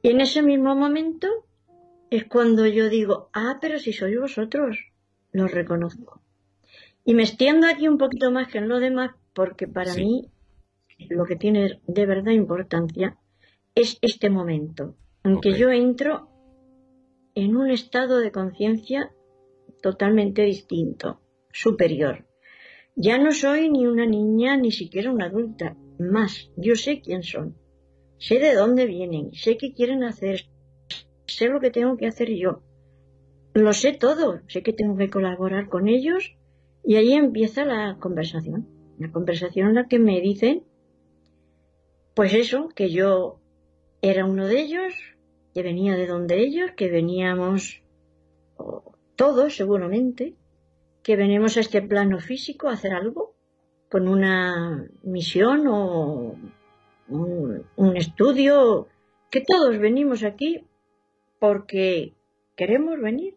Y 0.02 0.10
en 0.10 0.22
ese 0.22 0.42
mismo 0.42 0.76
momento 0.76 1.28
es 2.10 2.26
cuando 2.26 2.66
yo 2.66 2.90
digo, 2.90 3.30
ah, 3.34 3.58
pero 3.60 3.80
si 3.80 3.92
sois 3.92 4.18
vosotros, 4.18 4.78
lo 5.32 5.48
reconozco. 5.48 6.22
Y 7.04 7.14
me 7.14 7.24
extiendo 7.24 7.68
aquí 7.68 7.88
un 7.88 7.98
poquito 7.98 8.32
más 8.32 8.48
que 8.48 8.60
en 8.60 8.70
lo 8.70 8.80
demás, 8.80 9.12
porque 9.34 9.68
para 9.68 9.94
mí 9.94 10.32
lo 11.10 11.26
que 11.26 11.36
tiene 11.36 11.82
de 11.86 12.06
verdad 12.06 12.32
importancia 12.32 13.18
es 13.76 13.98
este 14.02 14.30
momento, 14.30 14.96
en 15.24 15.40
que 15.40 15.54
yo 15.54 15.70
entro 15.70 16.30
en 17.36 17.56
un 17.56 17.70
estado 17.70 18.18
de 18.20 18.32
conciencia 18.32 19.12
totalmente 19.82 20.44
distinto, 20.44 21.22
superior. 21.52 22.26
Ya 22.96 23.18
no 23.18 23.32
soy 23.32 23.70
ni 23.70 23.86
una 23.86 24.06
niña 24.06 24.58
ni 24.58 24.72
siquiera 24.72 25.12
una 25.12 25.26
adulta, 25.28 25.78
más, 26.00 26.52
yo 26.56 26.76
sé 26.76 27.02
quién 27.02 27.24
son, 27.24 27.56
sé 28.18 28.40
de 28.40 28.54
dónde 28.54 28.86
vienen, 28.86 29.34
sé 29.34 29.58
qué 29.58 29.74
quieren 29.74 30.04
hacer, 30.04 30.46
sé 31.26 31.48
lo 31.48 31.60
que 31.60 31.72
tengo 31.72 31.98
que 31.98 32.08
hacer 32.08 32.30
yo, 32.34 32.64
lo 33.54 33.74
sé 33.74 33.94
todo, 33.94 34.42
sé 34.48 34.64
que 34.64 34.74
tengo 34.74 34.98
que 34.98 35.10
colaborar 35.10 35.70
con 35.70 35.88
ellos 35.88 36.36
y 36.84 36.96
ahí 36.96 37.14
empieza 37.14 37.66
la 37.66 37.98
conversación, 38.00 38.68
la 39.00 39.12
conversación 39.12 39.70
en 39.70 39.76
la 39.76 39.88
que 39.88 40.00
me 40.00 40.22
dicen, 40.22 40.64
pues 42.14 42.34
eso, 42.34 42.70
que 42.70 42.90
yo 42.90 43.40
era 44.02 44.26
uno 44.26 44.48
de 44.48 44.60
ellos, 44.60 44.94
que 45.54 45.64
venía 45.64 45.96
de 45.96 46.08
donde 46.08 46.40
ellos, 46.40 46.72
que 46.76 46.90
veníamos 46.90 47.82
todos 49.18 49.58
seguramente, 49.58 50.36
que 51.04 51.18
venimos 51.18 51.58
a 51.58 51.60
este 51.60 51.82
plano 51.82 52.20
físico 52.20 52.70
a 52.70 52.74
hacer 52.74 52.94
algo, 52.94 53.36
con 53.90 54.08
una 54.08 54.88
misión 55.04 55.68
o 55.68 56.36
un, 57.10 57.98
estudio, 57.98 58.88
que 59.30 59.42
todos 59.42 59.78
venimos 59.80 60.24
aquí 60.24 60.66
porque 61.40 62.14
queremos 62.56 63.00
venir 63.00 63.36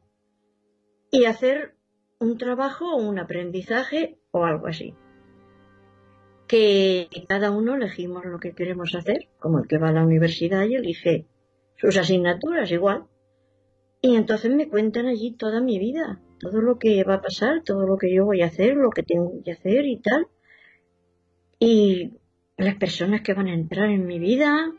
y 1.10 1.24
hacer 1.24 1.74
un 2.18 2.38
trabajo 2.38 2.94
o 2.94 3.02
un 3.02 3.18
aprendizaje 3.18 4.18
o 4.30 4.44
algo 4.44 4.66
así. 4.66 4.94
Que 6.46 7.08
cada 7.28 7.50
uno 7.52 7.76
elegimos 7.76 8.24
lo 8.24 8.40
que 8.40 8.54
queremos 8.54 8.94
hacer, 8.94 9.28
como 9.38 9.60
el 9.60 9.68
que 9.68 9.78
va 9.78 9.88
a 9.88 9.92
la 9.92 10.04
universidad 10.04 10.66
y 10.66 10.74
elige 10.74 11.26
sus 11.76 11.96
asignaturas 11.96 12.70
igual. 12.72 13.06
Y 14.02 14.16
entonces 14.16 14.50
me 14.50 14.68
cuentan 14.68 15.06
allí 15.06 15.32
toda 15.32 15.60
mi 15.60 15.78
vida, 15.78 16.20
todo 16.38 16.62
lo 16.62 16.78
que 16.78 17.04
va 17.04 17.14
a 17.14 17.22
pasar, 17.22 17.62
todo 17.62 17.86
lo 17.86 17.98
que 17.98 18.12
yo 18.12 18.24
voy 18.24 18.40
a 18.42 18.46
hacer, 18.46 18.74
lo 18.76 18.90
que 18.90 19.02
tengo 19.02 19.42
que 19.44 19.52
hacer 19.52 19.84
y 19.84 19.98
tal. 19.98 20.26
Y 21.58 22.14
las 22.56 22.76
personas 22.76 23.20
que 23.20 23.34
van 23.34 23.48
a 23.48 23.54
entrar 23.54 23.90
en 23.90 24.06
mi 24.06 24.18
vida, 24.18 24.72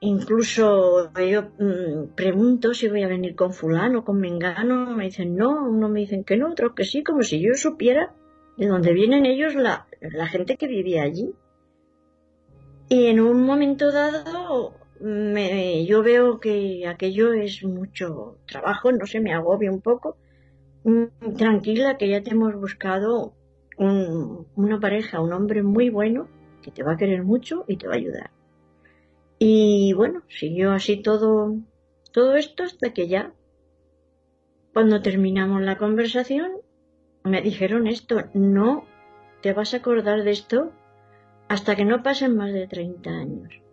incluso 0.00 1.10
yo 1.18 1.50
mm, 1.58 2.14
pregunto 2.14 2.74
si 2.74 2.88
voy 2.88 3.02
a 3.02 3.08
venir 3.08 3.34
con 3.34 3.54
fulano, 3.54 4.04
con 4.04 4.20
mengano, 4.20 4.94
me 4.94 5.04
dicen 5.04 5.34
no, 5.34 5.66
uno 5.66 5.88
me 5.88 6.00
dicen 6.00 6.24
que 6.24 6.36
no, 6.36 6.50
otros 6.50 6.74
que 6.74 6.84
sí, 6.84 7.02
como 7.02 7.22
si 7.22 7.40
yo 7.40 7.54
supiera 7.54 8.14
de 8.58 8.66
dónde 8.66 8.92
vienen 8.92 9.24
ellos, 9.24 9.54
la, 9.54 9.86
la 10.00 10.26
gente 10.26 10.56
que 10.56 10.68
vivía 10.68 11.02
allí. 11.04 11.32
Y 12.90 13.06
en 13.06 13.20
un 13.20 13.42
momento 13.44 13.90
dado 13.90 14.74
me, 15.04 15.84
yo 15.84 16.02
veo 16.02 16.40
que 16.40 16.86
aquello 16.86 17.34
es 17.34 17.62
mucho 17.62 18.38
trabajo, 18.46 18.90
no 18.90 19.04
sé, 19.06 19.20
me 19.20 19.34
agobia 19.34 19.70
un 19.70 19.82
poco. 19.82 20.16
Mm, 20.84 21.36
tranquila, 21.36 21.98
que 21.98 22.08
ya 22.08 22.22
te 22.22 22.30
hemos 22.30 22.54
buscado 22.54 23.34
una 23.76 24.80
pareja, 24.80 25.20
un 25.20 25.32
hombre 25.32 25.62
muy 25.62 25.90
bueno, 25.90 26.28
que 26.62 26.70
te 26.70 26.82
va 26.82 26.92
a 26.92 26.96
querer 26.96 27.22
mucho 27.24 27.64
y 27.68 27.76
te 27.76 27.86
va 27.86 27.94
a 27.94 27.96
ayudar. 27.96 28.30
Y 29.38 29.92
bueno, 29.94 30.22
siguió 30.28 30.72
así 30.72 31.02
todo, 31.02 31.56
todo 32.12 32.36
esto 32.36 32.62
hasta 32.62 32.94
que 32.94 33.08
ya, 33.08 33.34
cuando 34.72 35.02
terminamos 35.02 35.60
la 35.62 35.76
conversación, 35.76 36.52
me 37.24 37.42
dijeron 37.42 37.88
esto, 37.88 38.22
no 38.32 38.86
te 39.42 39.52
vas 39.52 39.74
a 39.74 39.78
acordar 39.78 40.24
de 40.24 40.30
esto 40.30 40.72
hasta 41.48 41.76
que 41.76 41.84
no 41.84 42.02
pasen 42.02 42.36
más 42.36 42.52
de 42.52 42.66
30 42.68 43.10
años 43.10 43.63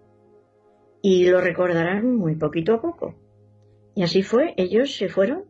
y 1.02 1.30
lo 1.30 1.42
recordarán 1.42 2.16
muy 2.16 2.36
poquito 2.36 2.76
a 2.76 2.82
poco. 2.82 3.16
Y 3.96 4.04
así 4.04 4.24
fue, 4.24 4.54
ellos 4.58 4.96
se 4.96 5.10
fueron, 5.10 5.46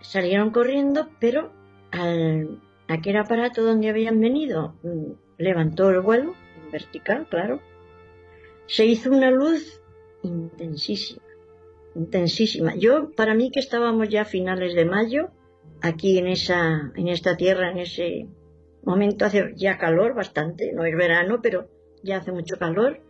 salieron 0.00 0.50
corriendo, 0.50 1.08
pero 1.18 1.52
al 1.90 2.60
aquel 2.88 3.16
aparato 3.16 3.62
donde 3.62 3.88
habían 3.88 4.20
venido 4.20 4.74
mm, 4.82 5.12
levantó 5.38 5.90
el 5.90 6.00
vuelo, 6.00 6.34
vertical, 6.70 7.26
claro, 7.28 7.60
se 8.66 8.86
hizo 8.86 9.10
una 9.10 9.30
luz 9.30 9.80
intensísima, 10.22 11.22
intensísima. 11.94 12.74
Yo, 12.76 13.10
para 13.12 13.34
mí 13.34 13.50
que 13.50 13.60
estábamos 13.60 14.08
ya 14.08 14.22
a 14.22 14.26
finales 14.26 14.74
de 14.74 14.84
mayo, 14.84 15.30
aquí 15.80 16.18
en 16.18 16.28
esa, 16.28 16.92
en 16.94 17.08
esta 17.08 17.36
tierra, 17.36 17.70
en 17.70 17.78
ese 17.78 18.28
momento 18.82 19.24
hace 19.24 19.52
ya 19.56 19.78
calor 19.78 20.14
bastante, 20.14 20.72
no 20.72 20.84
es 20.84 20.96
verano, 20.96 21.40
pero 21.42 21.68
ya 22.02 22.18
hace 22.18 22.32
mucho 22.32 22.56
calor, 22.58 23.00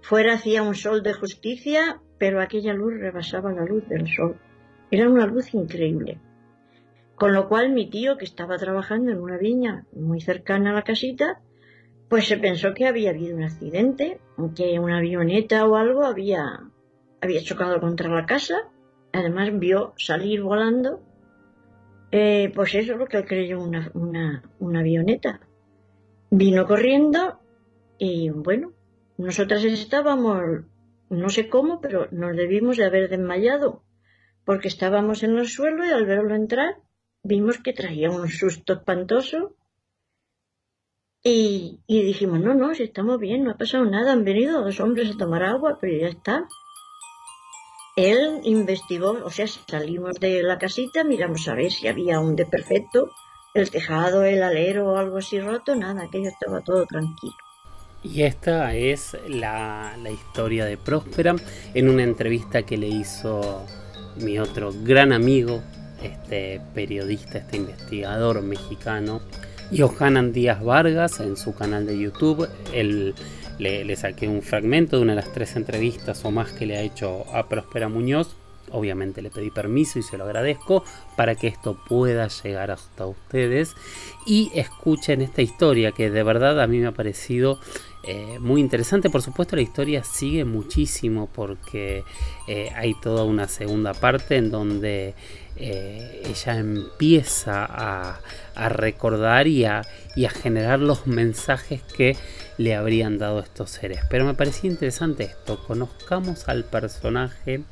Fuera 0.00 0.34
hacía 0.34 0.62
un 0.62 0.74
sol 0.74 1.02
de 1.02 1.12
justicia, 1.12 2.00
pero 2.18 2.40
aquella 2.40 2.72
luz 2.72 2.94
rebasaba 2.94 3.52
la 3.52 3.64
luz 3.64 3.86
del 3.88 4.06
sol. 4.08 4.36
Era 4.90 5.08
una 5.08 5.26
luz 5.26 5.54
increíble. 5.54 6.20
Con 7.14 7.32
lo 7.32 7.48
cual 7.48 7.72
mi 7.72 7.90
tío, 7.90 8.16
que 8.16 8.24
estaba 8.24 8.56
trabajando 8.58 9.10
en 9.10 9.20
una 9.20 9.36
viña 9.36 9.86
muy 9.92 10.20
cercana 10.20 10.70
a 10.70 10.74
la 10.74 10.82
casita, 10.82 11.40
pues 12.08 12.26
se 12.26 12.38
pensó 12.38 12.74
que 12.74 12.86
había 12.86 13.10
habido 13.10 13.36
un 13.36 13.42
accidente, 13.42 14.20
que 14.54 14.78
una 14.78 14.98
avioneta 14.98 15.66
o 15.66 15.76
algo 15.76 16.04
había, 16.04 16.62
había 17.20 17.42
chocado 17.42 17.80
contra 17.80 18.08
la 18.08 18.24
casa. 18.24 18.68
Además 19.12 19.50
vio 19.58 19.94
salir 19.96 20.42
volando, 20.42 21.02
eh, 22.10 22.50
pues 22.54 22.74
eso 22.74 22.92
es 22.92 22.98
lo 22.98 23.06
que 23.06 23.18
él 23.18 23.26
creyó 23.26 23.60
una, 23.60 23.90
una, 23.94 24.42
una 24.58 24.80
avioneta. 24.80 25.40
Vino 26.30 26.66
corriendo 26.66 27.40
y 27.98 28.30
bueno, 28.30 28.72
nosotras 29.18 29.64
estábamos, 29.64 30.64
no 31.10 31.28
sé 31.28 31.48
cómo, 31.48 31.80
pero 31.80 32.08
nos 32.12 32.36
debimos 32.36 32.76
de 32.76 32.84
haber 32.84 33.10
desmayado, 33.10 33.82
porque 34.44 34.68
estábamos 34.68 35.22
en 35.22 35.36
el 35.36 35.48
suelo 35.48 35.84
y 35.84 35.90
al 35.90 36.06
verlo 36.06 36.34
entrar 36.34 36.76
vimos 37.24 37.58
que 37.58 37.72
traía 37.72 38.10
un 38.10 38.28
susto 38.28 38.74
espantoso 38.74 39.56
y, 41.22 41.80
dijimos, 41.88 42.40
no, 42.40 42.54
no, 42.54 42.74
si 42.74 42.84
estamos 42.84 43.18
bien, 43.18 43.42
no 43.42 43.50
ha 43.50 43.58
pasado 43.58 43.84
nada, 43.84 44.12
han 44.12 44.24
venido 44.24 44.62
dos 44.62 44.78
hombres 44.78 45.10
a 45.10 45.18
tomar 45.18 45.42
agua, 45.42 45.78
pero 45.80 45.98
ya 45.98 46.08
está. 46.08 46.46
Él 47.96 48.40
investigó, 48.44 49.18
o 49.24 49.30
sea, 49.30 49.48
salimos 49.48 50.20
de 50.20 50.44
la 50.44 50.58
casita, 50.58 51.02
miramos 51.02 51.48
a 51.48 51.54
ver 51.54 51.72
si 51.72 51.88
había 51.88 52.20
un 52.20 52.36
desperfecto, 52.36 53.10
el 53.52 53.68
tejado, 53.70 54.22
el 54.22 54.44
alero 54.44 54.92
o 54.92 54.96
algo 54.96 55.16
así 55.16 55.40
roto, 55.40 55.74
nada, 55.74 56.04
aquello 56.04 56.28
estaba 56.28 56.60
todo 56.60 56.86
tranquilo. 56.86 57.47
Y 58.02 58.22
esta 58.22 58.74
es 58.74 59.16
la, 59.28 59.96
historia 60.10 60.64
de 60.64 60.76
Próspera 60.76 61.34
en 61.74 61.88
una 61.88 62.04
entrevista 62.04 62.62
que 62.62 62.76
le 62.76 62.86
hizo 62.86 63.64
mi 64.20 64.38
otro 64.38 64.72
gran 64.84 65.12
amigo, 65.12 65.62
este 66.02 66.60
periodista, 66.74 67.38
este 67.38 67.56
investigador 67.56 68.42
mexicano, 68.42 69.20
Johanan 69.76 70.32
Díaz 70.32 70.62
Vargas, 70.62 71.18
en 71.20 71.36
su 71.36 71.54
canal 71.54 71.86
de 71.86 71.98
YouTube. 71.98 72.48
Él, 72.72 73.14
le, 73.58 73.84
le 73.84 73.96
saqué 73.96 74.28
un 74.28 74.42
fragmento 74.42 74.96
de 74.96 75.02
una 75.02 75.14
de 75.14 75.22
las 75.22 75.32
tres 75.32 75.56
entrevistas 75.56 76.24
o 76.24 76.30
más 76.30 76.52
que 76.52 76.66
le 76.66 76.76
ha 76.76 76.82
hecho 76.82 77.24
a 77.34 77.48
Próspera 77.48 77.88
Muñoz 77.88 78.36
obviamente 78.70 79.22
le 79.22 79.30
pedí 79.30 79.50
permiso 79.50 79.98
y 79.98 80.02
se 80.02 80.18
lo 80.18 80.24
agradezco 80.24 80.84
para 81.16 81.34
que 81.34 81.46
esto 81.46 81.78
pueda 81.88 82.28
llegar 82.28 82.70
hasta 82.70 83.06
ustedes 83.06 83.74
y 84.26 84.50
escuchen 84.54 85.22
esta 85.22 85.42
historia 85.42 85.92
que 85.92 86.10
de 86.10 86.22
verdad 86.22 86.60
a 86.60 86.66
mí 86.66 86.78
me 86.78 86.88
ha 86.88 86.92
parecido 86.92 87.60
eh, 88.04 88.38
muy 88.40 88.60
interesante. 88.60 89.10
Por 89.10 89.22
supuesto 89.22 89.56
la 89.56 89.62
historia 89.62 90.04
sigue 90.04 90.44
muchísimo 90.44 91.28
porque 91.32 92.04
eh, 92.46 92.70
hay 92.74 92.94
toda 92.94 93.24
una 93.24 93.48
segunda 93.48 93.94
parte 93.94 94.36
en 94.36 94.50
donde 94.50 95.14
eh, 95.58 96.22
ella 96.24 96.58
empieza 96.58 97.64
a, 97.64 98.20
recordar 98.68 99.46
y 99.46 99.64
a, 99.64 99.84
generar 100.42 100.80
los 100.80 101.06
mensajes 101.06 101.82
que 101.82 102.16
le 102.56 102.74
habrían 102.74 103.18
dado 103.18 103.40
estos 103.40 103.70
seres. 103.70 104.00
Pero 104.10 104.24
me 104.24 104.34
parecía 104.34 104.70
interesante 104.70 105.24
esto, 105.24 105.62
conozcamos 105.64 106.48
al 106.48 106.64
personaje 106.64 107.62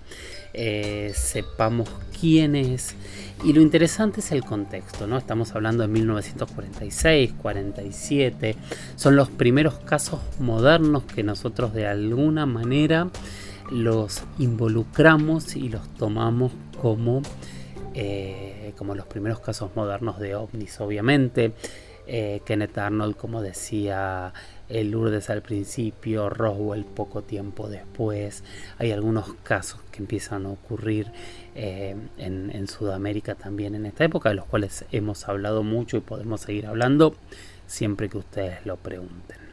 eh, 0.59 1.13
sepamos 1.15 1.87
quién 2.19 2.57
es. 2.57 2.95
Y 3.45 3.53
lo 3.53 3.61
interesante 3.61 4.21
es 4.21 4.33
el 4.33 4.43
contexto, 4.43 5.07
¿no? 5.07 5.19
Estamos 5.19 5.55
hablando 5.55 5.83
de 5.83 5.89
1946, 5.89 7.35
47. 7.43 8.57
Son 8.97 9.17
los 9.17 9.29
primeros 9.29 9.75
casos 9.81 10.21
modernos 10.39 11.05
que 11.05 11.23
nosotros 11.23 11.75
de 11.75 11.87
alguna 11.87 12.47
manera 12.47 13.09
los 13.71 14.23
involucramos 14.39 15.57
y 15.57 15.69
los 15.69 15.87
tomamos 15.97 16.53
como 16.81 17.21
eh, 17.99 18.75
como 18.77 18.95
los 18.95 19.07
primeros 19.07 19.41
casos 19.41 19.71
modernos 19.75 20.21
de 20.21 20.35
ovnis, 20.35 20.79
obviamente. 20.83 21.53
Eh, 22.07 22.43
Kenneth 22.45 22.77
Arnold, 22.79 23.17
como 23.17 23.41
decía 23.41 24.35
el 24.69 24.91
Lourdes 24.91 25.31
al 25.31 25.41
principio, 25.41 26.29
Roswell 26.29 26.85
poco 26.85 27.23
tiempo 27.23 27.69
después. 27.69 28.45
Hay 28.79 28.93
algunos 28.93 29.33
casos 29.43 29.81
que 29.91 30.03
empiezan 30.03 30.45
a 30.45 30.51
ocurrir 30.51 31.11
eh, 31.55 31.97
en, 32.19 32.51
en, 32.55 32.69
Sudamérica 32.69 33.35
también 33.35 33.75
en 33.75 33.87
esta 33.87 34.05
época, 34.05 34.29
de 34.29 34.37
los 34.37 34.45
cuales 34.45 34.85
hemos 34.93 35.27
hablado 35.27 35.63
mucho 35.63 35.97
y 35.97 36.01
podemos 36.01 36.43
seguir 36.43 36.67
hablando 36.67 37.15
siempre 37.67 38.11
que 38.11 38.19
ustedes 38.19 38.65
lo 38.67 38.77
pregunten. 38.77 39.46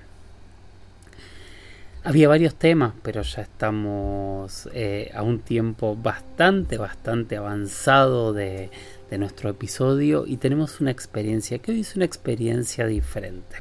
Había 2.06 2.28
varios 2.28 2.56
temas, 2.56 2.94
pero 3.02 3.22
ya 3.22 3.44
estamos 3.44 4.68
eh, 4.74 5.10
a 5.14 5.24
un 5.24 5.40
tiempo 5.40 5.96
bastante, 5.96 6.78
bastante 6.78 7.38
avanzado 7.38 8.34
de, 8.34 8.70
nuestro 9.14 9.52
episodio 9.52 10.26
y 10.26 10.38
tenemos 10.38 10.82
una 10.82 10.90
experiencia 10.90 11.60
que 11.60 11.72
hoy 11.72 11.82
es 11.82 11.96
una 11.96 12.04
experiencia 12.04 12.88
diferente 12.88 13.58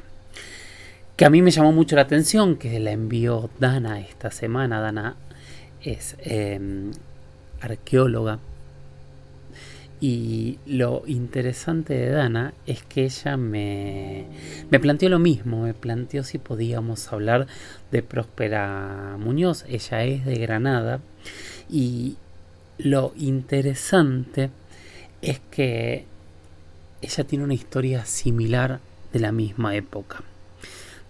que 1.15 1.25
a 1.25 1.29
mí 1.29 1.43
me 1.43 1.51
llamó 1.51 1.71
mucho 1.71 1.95
la 1.95 2.01
atención, 2.01 2.55
que 2.55 2.79
la 2.79 2.91
envió 2.91 3.51
Dana 3.59 3.99
esta 3.99 4.31
semana. 4.31 4.79
Dana 4.81 5.15
es 5.83 6.15
em, 6.19 6.89
arqueóloga. 7.61 8.39
Y 10.03 10.59
lo 10.65 11.03
interesante 11.07 11.93
de 11.93 12.09
Dana 12.09 12.53
es 12.65 12.83
que 12.83 13.05
ella 13.05 13.37
me, 13.37 14.25
me 14.69 14.77
planteó 14.81 15.07
lo 15.07 15.17
mismo, 15.17 15.61
me 15.61 15.73
planteó 15.73 16.25
si 16.25 16.39
podíamos 16.39 17.13
hablar 17.13 17.47
de 17.89 18.03
Próspera 18.03 19.15
Muñoz. 19.17 19.63
Ella 19.69 20.03
es 20.03 20.25
de 20.25 20.35
Granada 20.35 20.99
y 21.69 22.17
lo 22.77 23.13
interesante 23.15 24.49
es 25.21 25.39
que 25.49 26.03
ella 27.01 27.23
tiene 27.23 27.45
una 27.45 27.53
historia 27.53 28.03
similar 28.03 28.81
de 29.13 29.19
la 29.21 29.31
misma 29.31 29.73
época 29.73 30.25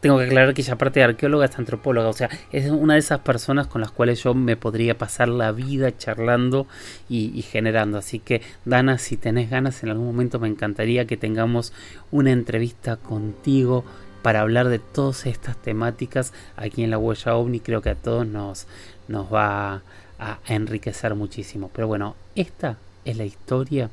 tengo 0.03 0.17
que 0.17 0.25
aclarar 0.25 0.53
que 0.53 0.61
ella 0.61 0.73
aparte 0.73 0.99
de 0.99 1.05
arqueóloga 1.05 1.45
es 1.45 1.57
antropóloga, 1.57 2.09
o 2.09 2.13
sea, 2.13 2.29
es 2.51 2.69
una 2.69 2.95
de 2.95 2.99
esas 2.99 3.19
personas 3.19 3.67
con 3.67 3.79
las 3.79 3.89
cuales 3.89 4.21
yo 4.21 4.33
me 4.33 4.57
podría 4.57 4.97
pasar 4.97 5.29
la 5.29 5.53
vida 5.53 5.97
charlando 5.97 6.67
y, 7.07 7.41
generando. 7.43 7.99
Así 7.99 8.19
que, 8.19 8.41
Dana, 8.65 8.97
si 8.97 9.15
tenés 9.15 9.49
ganas, 9.49 9.81
en 9.81 9.91
algún 9.91 10.07
momento 10.07 10.39
me 10.39 10.49
encantaría 10.49 11.07
que 11.07 11.15
tengamos 11.15 11.71
una 12.11 12.31
entrevista 12.31 12.97
contigo 12.97 13.85
para 14.21 14.41
hablar 14.41 14.67
de 14.67 14.79
todas 14.79 15.25
estas 15.25 15.55
temáticas 15.55 16.33
aquí 16.57 16.83
en 16.83 16.91
la 16.91 16.97
huella 16.97 17.35
ovni. 17.35 17.61
Creo 17.61 17.81
que 17.81 17.91
a 17.91 17.95
todos 17.95 18.27
nos, 18.27 18.67
nos 19.07 19.33
va 19.33 19.83
a 20.19 20.39
enriquecer 20.47 21.15
muchísimo. 21.15 21.71
Pero 21.73 21.87
bueno, 21.87 22.17
esta 22.35 22.77
es 23.05 23.15
la 23.15 23.23
historia 23.23 23.89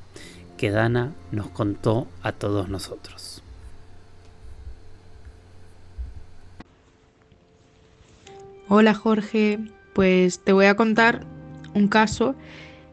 que 0.57 0.73
Dana 0.73 1.13
nos 1.31 1.51
contó 1.51 2.09
a 2.25 2.33
todos 2.33 2.69
nosotros. 2.69 3.30
Hola 8.73 8.95
Jorge, 8.95 9.59
pues 9.95 10.45
te 10.45 10.53
voy 10.53 10.67
a 10.67 10.77
contar 10.77 11.27
un 11.75 11.89
caso 11.89 12.37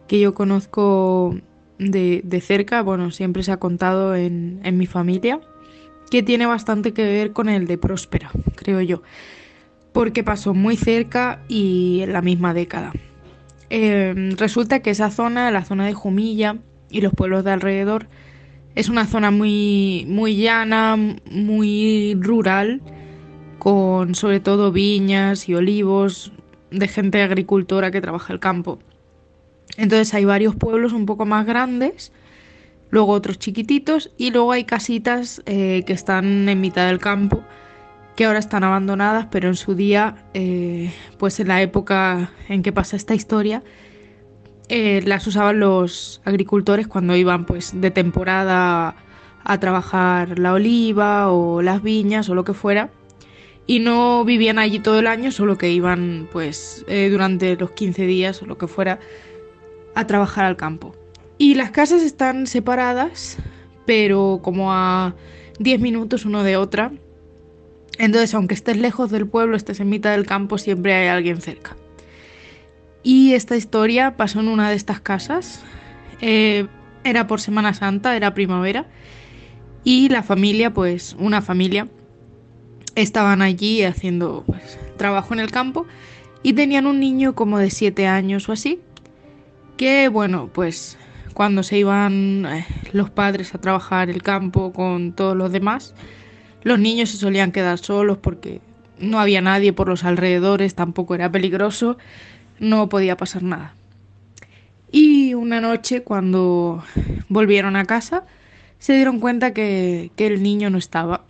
que 0.07 0.19
yo 0.19 0.33
conozco 0.33 1.37
de, 1.77 2.41
cerca, 2.43 2.81
bueno, 2.81 3.11
siempre 3.11 3.43
se 3.43 3.51
ha 3.51 3.57
contado 3.57 4.15
en, 4.15 4.59
mi 4.75 4.87
familia, 4.87 5.39
que 6.09 6.23
tiene 6.23 6.47
bastante 6.47 6.93
que 6.93 7.03
ver 7.03 7.31
con 7.31 7.47
el 7.47 7.67
de 7.67 7.77
Próspera, 7.77 8.31
creo 8.55 8.81
yo, 8.81 9.03
porque 9.93 10.23
pasó 10.23 10.55
muy 10.55 10.77
cerca 10.77 11.43
y 11.47 11.99
en 12.01 12.11
la 12.11 12.23
misma 12.23 12.55
década. 12.55 12.91
Em, 13.69 14.31
resulta 14.31 14.79
que 14.79 14.89
esa 14.89 15.11
zona, 15.11 15.51
la 15.51 15.63
zona 15.63 15.85
de 15.85 15.93
Jumilla 15.93 16.57
y 16.89 17.01
los 17.01 17.13
pueblos 17.13 17.43
de 17.43 17.51
alrededor, 17.51 18.07
es 18.73 18.89
una 18.89 19.05
zona 19.05 19.29
muy, 19.29 20.07
muy 20.09 20.37
llana, 20.37 20.97
muy 21.29 22.17
rural, 22.19 22.81
con 23.67 24.15
sobre 24.15 24.39
todo 24.39 24.71
viñas 24.71 25.49
y 25.49 25.53
olivos 25.53 26.31
de 26.71 26.87
gente 26.87 27.21
agricultora 27.21 27.91
que 27.91 27.99
trabaja 27.99 28.31
el 28.31 28.39
campo. 28.39 28.79
Entonces 29.75 30.13
hay 30.13 30.23
varios 30.23 30.55
pueblos 30.55 30.93
un 30.93 31.05
poco 31.05 31.25
más 31.25 31.45
grandes, 31.45 32.13
luego 32.91 33.11
otros 33.11 33.39
chiquititos 33.39 34.09
y 34.17 34.31
luego 34.31 34.53
hay 34.53 34.63
casitas 34.63 35.41
eh, 35.45 35.83
que 35.85 35.91
están 35.91 36.47
en 36.47 36.61
mitad 36.61 36.87
del 36.87 36.99
campo 36.99 37.43
que 38.15 38.23
ahora 38.23 38.39
están 38.39 38.63
abandonadas, 38.63 39.27
pero 39.31 39.49
en 39.49 39.55
su 39.55 39.75
día, 39.75 40.15
eh, 40.33 40.93
pues 41.17 41.37
en 41.41 41.49
la 41.49 41.61
época 41.61 42.31
en 42.47 42.63
que 42.63 42.71
pasa 42.71 42.95
esta 42.95 43.15
historia, 43.15 43.63
eh, 44.69 45.01
las 45.05 45.27
usaban 45.27 45.59
los 45.59 46.21
agricultores 46.23 46.87
cuando 46.87 47.17
iban 47.17 47.45
pues 47.45 47.73
de 47.75 47.91
temporada 47.91 48.95
a 49.43 49.59
trabajar 49.59 50.39
la 50.39 50.53
oliva 50.53 51.29
o 51.33 51.61
las 51.61 51.83
viñas 51.83 52.29
o 52.29 52.33
lo 52.33 52.45
que 52.45 52.53
fuera 52.53 52.91
y 53.67 53.79
no 53.79 54.23
vivían 54.23 54.57
allí 54.57 54.79
todo 54.79 54.99
el 54.99 55.07
año, 55.07 55.31
solo 55.31 55.57
que 55.57 55.69
iban 55.71 56.29
pues 56.31 56.85
eh, 56.87 57.09
durante 57.11 57.57
los 57.57 57.71
15 57.71 58.07
días 58.07 58.41
o 58.41 58.45
lo 58.45 58.57
que 58.57 58.67
fuera 58.67 58.99
a 59.93 60.07
trabajar 60.07 60.45
al 60.45 60.55
campo. 60.55 60.95
Y 61.37 61.55
las 61.55 61.71
casas 61.71 62.01
están 62.01 62.47
separadas, 62.47 63.37
pero 63.85 64.39
como 64.41 64.73
a 64.73 65.15
10 65.59 65.81
minutos 65.81 66.25
uno 66.25 66.43
de 66.43 66.55
otra. 66.55 66.91
Entonces, 67.99 68.33
aunque 68.33 68.53
estés 68.53 68.77
lejos 68.77 69.11
del 69.11 69.27
pueblo, 69.27 69.57
estés 69.57 69.79
en 69.81 69.89
mitad 69.89 70.11
del 70.11 70.25
campo, 70.25 70.57
siempre 70.57 70.93
hay 70.93 71.07
alguien 71.07 71.41
cerca. 71.41 71.75
Y 73.03 73.33
esta 73.33 73.55
historia 73.55 74.15
pasó 74.17 74.39
en 74.39 74.47
una 74.47 74.69
de 74.69 74.75
estas 74.75 75.01
casas. 75.01 75.63
Eh, 76.21 76.67
era 77.03 77.27
por 77.27 77.41
Semana 77.41 77.73
Santa, 77.73 78.15
era 78.15 78.33
primavera. 78.33 78.87
Y 79.83 80.09
la 80.09 80.23
familia, 80.23 80.73
pues 80.73 81.15
una 81.19 81.41
familia, 81.41 81.87
estaban 82.97 83.43
allí 83.43 83.83
haciendo 83.83 84.43
pues, 84.47 84.79
trabajo 84.97 85.33
en 85.33 85.39
el 85.39 85.51
campo 85.51 85.85
y 86.41 86.53
tenían 86.53 86.87
un 86.87 86.99
niño 86.99 87.35
como 87.35 87.59
de 87.59 87.69
7 87.69 88.07
años 88.07 88.49
o 88.49 88.51
así, 88.51 88.79
que 89.77 90.09
bueno, 90.09 90.49
pues 90.51 90.97
cuando 91.33 91.61
se 91.61 91.77
iban 91.77 92.45
eh, 92.47 92.65
los 92.93 93.11
padres 93.11 93.53
a 93.53 93.61
trabajar 93.61 94.09
el 94.09 94.23
campo 94.23 94.73
con 94.73 95.13
todos 95.13 95.37
los 95.37 95.51
demás, 95.51 95.93
los 96.63 96.79
niños 96.79 97.11
se 97.11 97.17
solían 97.17 97.51
quedar 97.51 97.77
solos 97.77 98.17
porque 98.17 98.61
no 98.99 99.19
había 99.19 99.41
nadie 99.41 99.73
por 99.73 99.87
los 99.87 100.03
alrededores, 100.03 100.73
tampoco 100.73 101.13
era 101.13 101.31
peligroso, 101.31 101.99
no 102.59 102.89
podía 102.89 103.15
pasar 103.15 103.43
nada. 103.43 103.75
Y 104.91 105.35
una 105.35 105.61
noche 105.61 106.01
cuando 106.01 106.83
volvieron 107.29 107.75
a 107.75 107.85
casa, 107.85 108.23
se 108.79 108.93
dieron 108.93 109.19
cuenta 109.19 109.53
que, 109.53 110.09
que 110.15 110.25
el 110.25 110.41
niño 110.41 110.71
no 110.71 110.79
estaba 110.79 111.25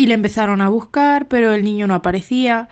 y 0.00 0.06
le 0.06 0.14
empezaron 0.14 0.62
a 0.62 0.70
buscar, 0.70 1.28
pero 1.28 1.52
el 1.52 1.62
niño 1.62 1.86
no 1.86 1.94
aparecía 1.94 2.70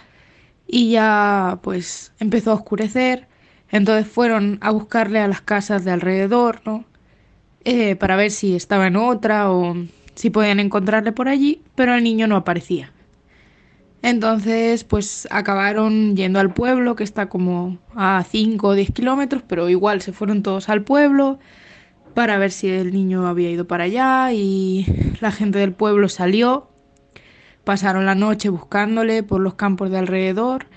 y 0.66 0.92
ya 0.92 1.58
pues 1.62 2.14
empezó 2.20 2.52
a 2.52 2.54
oscurecer. 2.54 3.28
Entonces 3.70 4.10
fueron 4.10 4.56
a 4.62 4.70
buscarle 4.70 5.20
a 5.20 5.28
las 5.28 5.42
casas 5.42 5.84
de 5.84 5.90
alrededor, 5.90 6.62
¿no? 6.64 6.86
Eh, 7.64 7.96
para 7.96 8.16
ver 8.16 8.30
si 8.30 8.56
estaba 8.56 8.86
en 8.86 8.96
otra 8.96 9.50
o 9.50 9.76
si 10.14 10.30
podían 10.30 10.58
encontrarle 10.58 11.12
por 11.12 11.28
allí, 11.28 11.60
pero 11.74 11.94
el 11.94 12.02
niño 12.02 12.26
no 12.28 12.36
aparecía. 12.36 12.94
Entonces, 14.00 14.84
pues 14.84 15.28
acabaron 15.30 16.16
yendo 16.16 16.40
al 16.40 16.54
pueblo, 16.54 16.96
que 16.96 17.04
está 17.04 17.28
como 17.28 17.76
a 17.94 18.24
5 18.26 18.68
o 18.68 18.72
10 18.72 18.90
kilómetros, 18.92 19.42
pero 19.46 19.68
igual 19.68 20.00
se 20.00 20.14
fueron 20.14 20.42
todos 20.42 20.70
al 20.70 20.82
pueblo 20.82 21.38
para 22.14 22.38
ver 22.38 22.52
si 22.52 22.70
el 22.70 22.94
niño 22.94 23.26
había 23.26 23.50
ido 23.50 23.66
para 23.66 23.84
allá 23.84 24.32
y 24.32 24.86
la 25.20 25.30
gente 25.30 25.58
del 25.58 25.74
pueblo 25.74 26.08
salió 26.08 26.70
Pasaron 27.68 28.06
la 28.06 28.14
noche 28.14 28.48
buscándole 28.48 29.22
por 29.22 29.42
los 29.42 29.52
campos 29.52 29.90
de 29.90 29.98
alrededor, 29.98 30.68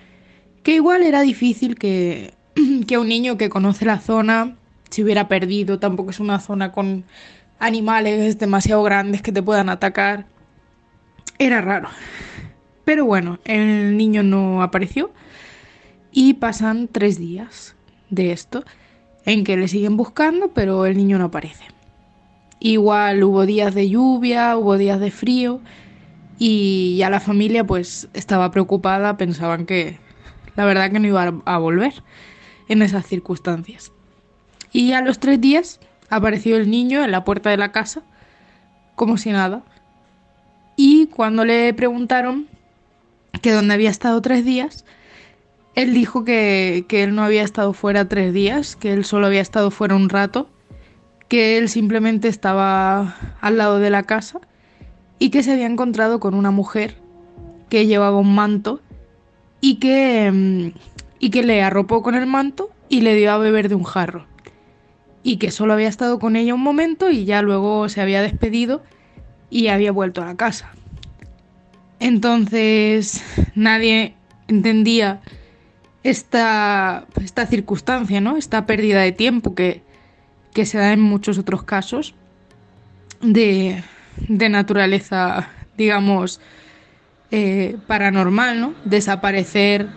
que 0.62 0.76
igual 0.76 1.04
era 1.04 1.22
difícil 1.22 1.76
que, 1.76 2.34
que 2.86 2.98
un 2.98 3.08
niño 3.08 3.38
que 3.38 3.48
conoce 3.48 3.86
la 3.86 4.02
zona 4.02 4.58
se 4.90 5.02
hubiera 5.02 5.30
perdido, 5.30 5.80
tampoco 5.80 6.10
es 6.10 6.20
una 6.20 6.42
zona 6.42 6.74
con 6.74 7.06
animales 7.60 8.38
demasiado 8.40 8.84
grandes 8.84 9.22
que 9.22 9.32
te 9.32 9.42
puedan 9.42 9.70
atacar. 9.70 10.26
Era 11.40 11.62
raro. 11.62 11.88
Pero 12.84 13.06
bueno, 13.06 13.40
el 13.46 13.96
niño 13.96 14.22
no 14.22 14.62
apareció 14.62 15.14
y 16.12 16.34
pasan 16.34 16.90
tres 16.90 17.18
días 17.18 17.74
de 18.10 18.34
esto 18.34 18.66
en 19.26 19.46
que 19.46 19.56
le 19.56 19.70
siguen 19.70 19.96
buscando, 19.96 20.50
pero 20.50 20.86
el 20.86 20.98
niño 20.98 21.18
no 21.20 21.24
aparece. 21.28 21.64
Igual 22.60 23.24
hubo 23.24 23.46
días 23.46 23.74
de 23.74 23.88
lluvia, 23.88 24.58
hubo 24.58 24.78
días 24.78 25.00
de 25.00 25.10
frío 25.10 25.62
y 26.44 26.96
ya 26.98 27.12
la 27.12 27.20
familia 27.20 27.64
pues 27.64 28.10
estaba 28.16 28.50
preocupada, 28.50 29.16
pensaban 29.16 29.68
que 29.68 30.00
la 30.56 30.66
verdad 30.66 30.92
que 30.92 31.00
no 31.00 31.08
iba 31.08 31.32
a 31.46 31.58
volver 31.60 31.94
en 32.68 32.82
esas 32.82 33.06
circunstancias. 33.06 33.92
Y 34.72 34.94
a 34.94 35.02
los 35.02 35.20
tres 35.20 35.40
días 35.40 35.80
apareció 36.10 36.58
el 36.58 36.72
niño 36.72 37.04
en 37.04 37.12
la 37.12 37.24
puerta 37.24 37.52
de 37.52 37.58
la 37.58 37.72
casa, 37.72 38.02
como 38.96 39.18
si 39.18 39.30
nada. 39.30 39.62
Y 40.76 41.06
cuando 41.14 41.46
le 41.46 41.72
preguntaron 41.76 42.48
que 43.44 43.52
dónde 43.52 43.76
había 43.76 43.92
estado 43.92 44.20
tres 44.24 44.44
días, 44.44 44.84
él 45.76 45.94
dijo 45.94 46.26
que, 46.26 46.86
que 46.88 47.04
él 47.04 47.14
no 47.14 47.22
había 47.22 47.44
estado 47.44 47.72
fuera 47.74 48.10
tres 48.10 48.34
días, 48.34 48.76
que 48.76 48.94
él 48.94 49.06
solo 49.06 49.28
había 49.28 49.42
estado 49.42 49.70
fuera 49.70 49.96
un 49.96 50.10
rato 50.10 50.50
que 51.28 51.60
él 51.60 51.70
simplemente 51.70 52.30
estaba 52.30 53.16
al 53.42 53.58
lado 53.60 53.78
de 53.78 53.92
la 53.92 54.04
casa 54.04 54.42
y 55.22 55.30
que 55.30 55.44
se 55.44 55.52
había 55.52 55.68
encontrado 55.68 56.20
con 56.20 56.34
una 56.34 56.50
mujer 56.50 56.96
que 57.70 57.86
llevaba 57.86 58.18
un 58.18 58.34
manto 58.34 58.82
y 59.62 59.76
que, 59.76 60.32
mm, 60.32 60.80
y 61.20 61.30
que 61.30 61.44
le 61.44 61.62
arropó 61.62 62.02
con 62.02 62.16
el 62.16 62.26
manto 62.26 62.72
y 62.90 63.02
le 63.02 63.14
dio 63.14 63.32
a 63.32 63.38
beber 63.38 63.70
de 63.70 63.76
un 63.76 63.84
jarro. 63.84 64.26
Y 65.22 65.38
que 65.38 65.52
solo 65.52 65.74
había 65.74 65.90
estado 65.90 66.18
con 66.18 66.36
ella 66.36 66.56
un 66.56 66.64
momento 66.64 67.12
y 67.12 67.26
ya 67.26 67.44
luego 67.44 67.88
se 67.88 68.02
había 68.02 68.24
despedido 68.24 68.82
y 69.52 69.68
había 69.68 69.92
vuelto 69.92 70.24
a 70.24 70.26
la 70.26 70.36
casa. 70.36 70.72
Entonces 72.00 73.24
nadie 73.54 74.16
entendía 74.48 75.22
esta, 76.02 77.06
esta 77.24 77.46
circunstancia, 77.46 78.22
¿no? 78.22 78.38
Esta 78.38 78.66
pérdida 78.66 79.02
de 79.02 79.12
tiempo 79.12 79.54
que, 79.54 79.84
que 80.52 80.66
se 80.66 80.80
da 80.80 80.94
en 80.94 81.02
muchos 81.02 81.38
otros 81.38 81.62
casos 81.62 82.16
de, 83.22 83.84
de 84.28 84.50
naturaleza, 84.50 85.50
digamos, 85.78 86.40
eh, 87.32 87.78
paranormal, 87.88 88.60
¿no? 88.60 88.74
Desaparecer 88.86 89.88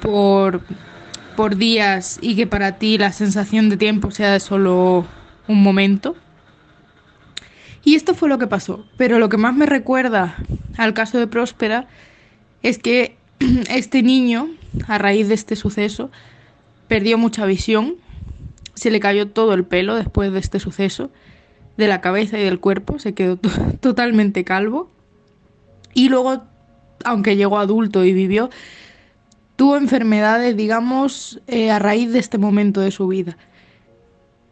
por, 0.00 0.62
por 1.36 1.56
días 1.56 2.18
y 2.20 2.36
que 2.36 2.46
para 2.46 2.78
ti 2.78 2.98
la 2.98 3.12
sensación 3.12 3.68
de 3.68 3.76
tiempo 3.76 4.10
sea 4.10 4.32
de 4.32 4.40
solo 4.40 5.06
un 5.48 5.62
momento. 5.62 6.16
Y 7.84 7.96
esto 7.96 8.14
fue 8.14 8.28
lo 8.28 8.38
que 8.38 8.46
pasó. 8.46 8.86
Pero 8.96 9.18
lo 9.18 9.28
que 9.28 9.36
más 9.36 9.54
me 9.54 9.66
recuerda 9.66 10.36
al 10.76 10.94
caso 10.94 11.18
de 11.18 11.26
Próspera 11.26 11.86
es 12.62 12.78
que 12.78 13.16
este 13.68 14.02
niño, 14.02 14.48
a 14.86 14.98
raíz 14.98 15.28
de 15.28 15.34
este 15.34 15.56
suceso, 15.56 16.10
perdió 16.88 17.18
mucha 17.18 17.46
visión, 17.46 17.96
se 18.74 18.90
le 18.90 19.00
cayó 19.00 19.28
todo 19.28 19.54
el 19.54 19.64
pelo 19.64 19.96
después 19.96 20.32
de 20.32 20.38
este 20.38 20.60
suceso, 20.60 21.10
de 21.76 21.88
la 21.88 22.00
cabeza 22.00 22.38
y 22.38 22.44
del 22.44 22.60
cuerpo, 22.60 22.98
se 22.98 23.14
quedó 23.14 23.36
totalmente 23.80 24.44
calvo. 24.44 24.90
Y 25.94 26.08
luego, 26.08 26.42
aunque 27.04 27.36
llegó 27.36 27.58
adulto 27.58 28.04
y 28.04 28.12
vivió, 28.12 28.50
tuvo 29.56 29.76
enfermedades, 29.76 30.56
digamos, 30.56 31.40
eh, 31.46 31.70
a 31.70 31.78
raíz 31.78 32.12
de 32.12 32.18
este 32.18 32.38
momento 32.38 32.80
de 32.80 32.90
su 32.90 33.08
vida. 33.08 33.36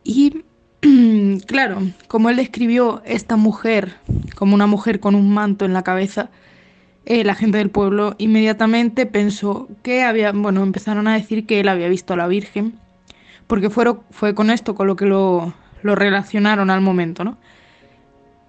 Y 0.05 0.45
claro, 1.47 1.79
como 2.09 2.31
él 2.31 2.37
describió 2.37 3.03
esta 3.05 3.37
mujer 3.37 3.97
como 4.35 4.55
una 4.55 4.67
mujer 4.67 5.01
con 5.01 5.15
un 5.15 5.33
manto 5.33 5.65
en 5.65 5.73
la 5.73 5.83
cabeza, 5.83 6.31
eh, 7.07 7.25
la 7.25 7.35
gente 7.35 7.59
del 7.59 7.71
pueblo 7.71 8.15
inmediatamente 8.19 9.07
pensó 9.07 9.69
que 9.83 10.03
había, 10.03 10.33
bueno, 10.33 10.63
empezaron 10.63 11.09
a 11.09 11.15
decir 11.15 11.47
que 11.47 11.61
él 11.61 11.69
había 11.69 11.89
visto 11.89 12.15
a 12.15 12.17
la 12.17 12.27
Virgen, 12.27 12.75
porque 13.47 13.69
fue 13.69 14.35
con 14.35 14.51
esto 14.51 14.75
con 14.75 14.87
lo 14.87 14.97
que 14.97 15.07
lo, 15.07 15.55
lo 15.83 15.95
relacionaron 15.95 16.71
al 16.71 16.81
momento, 16.81 17.25
¿no? 17.25 17.39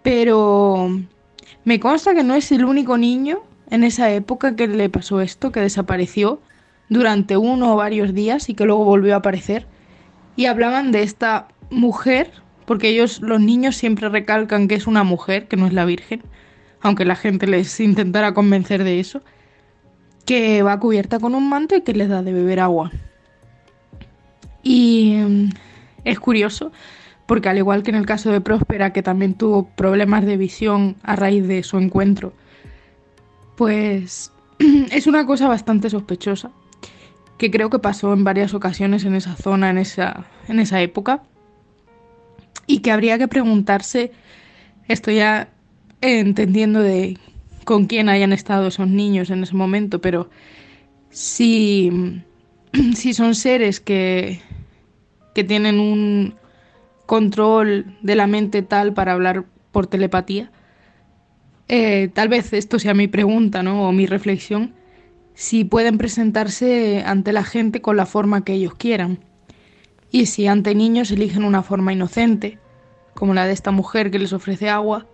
Pero 0.04 0.90
me 1.64 1.80
consta 1.80 2.14
que 2.14 2.24
no 2.24 2.36
es 2.36 2.52
el 2.52 2.66
único 2.66 2.98
niño 2.98 3.44
en 3.70 3.84
esa 3.84 4.12
época 4.12 4.56
que 4.56 4.68
le 4.68 4.90
pasó 4.90 5.22
esto, 5.22 5.52
que 5.52 5.62
desapareció 5.62 6.42
durante 6.90 7.38
uno 7.38 7.74
o 7.74 7.78
varios 7.78 8.14
días 8.14 8.50
y 8.50 8.54
que 8.54 8.66
luego 8.66 8.84
volvió 8.84 9.14
a 9.14 9.18
aparecer. 9.18 9.68
Y 10.36 10.46
hablaban 10.46 10.92
de 10.92 11.04
esta 11.04 11.48
mujer, 11.70 12.32
porque 12.66 12.90
ellos, 12.90 13.22
los 13.22 13.40
niños, 13.40 13.76
siempre 13.76 14.10
recalcan 14.10 14.68
que 14.68 14.76
es 14.76 14.88
una 14.88 15.04
mujer, 15.04 15.48
que 15.48 15.56
no 15.56 15.68
es 15.68 15.74
la 15.74 15.86
Virgen, 15.86 16.24
aunque 16.82 17.06
la 17.06 17.16
gente 17.16 17.48
les 17.48 17.80
intentara 17.80 18.34
convencer 18.34 18.84
de 18.84 19.00
eso, 19.00 19.22
que 20.26 20.64
va 20.64 20.80
cubierta 20.80 21.20
con 21.20 21.36
un 21.36 21.48
manto 21.48 21.76
y 21.76 21.82
que 21.82 21.94
les 21.94 22.10
da 22.10 22.24
de 22.24 22.34
beber 22.34 22.60
agua. 22.60 22.92
Y 24.64 25.16
mm, 25.16 25.50
es 26.04 26.20
curioso 26.20 26.72
porque 27.32 27.48
al 27.48 27.58
igual 27.58 27.82
que 27.82 27.92
en 27.92 27.96
el 27.96 28.06
caso 28.06 28.30
de 28.30 28.42
Próspera, 28.42 28.92
que 28.92 29.02
también 29.02 29.36
tuvo 29.36 29.66
problemas 29.66 30.26
de 30.26 30.36
visión 30.36 30.98
a 31.02 31.16
raíz 31.16 31.48
de 31.48 31.64
su 31.64 31.78
encuentro, 31.78 32.34
pues 33.56 34.34
es 34.92 35.08
una 35.08 35.26
cosa 35.26 35.48
bastante 35.48 35.90
sospechosa, 35.90 36.52
que 37.38 37.50
creo 37.50 37.70
que 37.70 37.80
pasó 37.80 38.12
en 38.12 38.26
varias 38.26 38.54
ocasiones 38.54 39.06
en 39.06 39.16
esa 39.16 39.38
zona, 39.38 39.70
en 39.70 39.78
esa, 39.78 40.26
en 40.50 40.60
esa 40.60 40.82
época, 40.82 41.24
y 42.68 42.80
que 42.80 42.92
habría 42.92 43.18
que 43.18 43.30
preguntarse, 43.30 44.12
estoy 44.90 45.16
ya 45.16 45.48
entendiendo 46.02 46.82
de 46.82 47.18
con 47.64 47.86
quién 47.86 48.10
hayan 48.10 48.34
estado 48.34 48.68
esos 48.68 48.90
niños 48.90 49.30
en 49.30 49.44
ese 49.44 49.56
momento, 49.56 50.02
pero 50.02 50.30
si, 51.12 52.22
si 52.94 53.14
son 53.14 53.36
seres 53.36 53.80
que, 53.80 54.42
que 55.34 55.46
tienen 55.46 55.80
un, 55.80 56.36
control 57.12 57.98
de 58.02 58.16
la 58.16 58.26
mente 58.26 58.62
tal 58.62 58.94
para 58.94 59.12
hablar 59.12 59.44
por 59.74 59.86
telepatía? 59.86 60.50
Eh, 61.68 62.10
tal 62.14 62.30
vez 62.30 62.54
esto 62.54 62.80
sea 62.80 62.94
mi 62.94 63.10
pregunta, 63.10 63.64
¿no? 63.64 63.86
O 63.86 63.92
mi 63.92 64.06
reflexión. 64.06 64.76
Si 65.34 65.66
pueden 65.66 65.98
presentarse 65.98 67.04
ante 67.06 67.34
la 67.34 67.44
gente 67.44 67.82
con 67.82 67.98
la 67.98 68.06
forma 68.06 68.46
que 68.46 68.54
ellos 68.54 68.76
quieran. 68.76 69.20
Y 70.10 70.28
si 70.28 70.48
ante 70.48 70.74
niños 70.74 71.12
eligen 71.12 71.44
una 71.44 71.64
forma 71.64 71.92
inocente, 71.92 72.60
como 73.14 73.34
la 73.34 73.46
de 73.46 73.52
esta 73.52 73.72
mujer 73.72 74.10
que 74.10 74.20
les 74.20 74.32
ofrece 74.32 74.70
agua, 74.70 75.06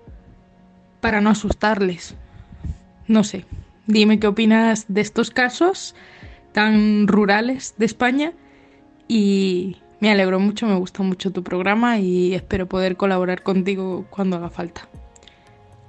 para 1.02 1.20
no 1.20 1.32
asustarles. 1.32 2.14
No 3.08 3.24
sé. 3.24 3.46
Dime 3.88 4.20
qué 4.20 4.28
opinas 4.28 4.86
de 4.88 5.02
estos 5.02 5.32
casos 5.32 5.96
tan 6.52 7.08
rurales 7.08 7.74
de 7.80 7.88
España 7.88 8.34
y 9.08 9.78
me 10.00 10.12
alegro 10.12 10.40
mucho, 10.40 10.68
me 10.68 10.76
gusta 10.76 11.04
mucho 11.04 11.32
tu 11.32 11.44
programa 11.44 12.00
y 12.00 12.34
espero 12.34 12.68
poder 12.68 12.98
colaborar 12.98 13.44
contigo 13.44 14.06
cuando 14.10 14.38
haga 14.38 14.50
falta. 14.50 14.88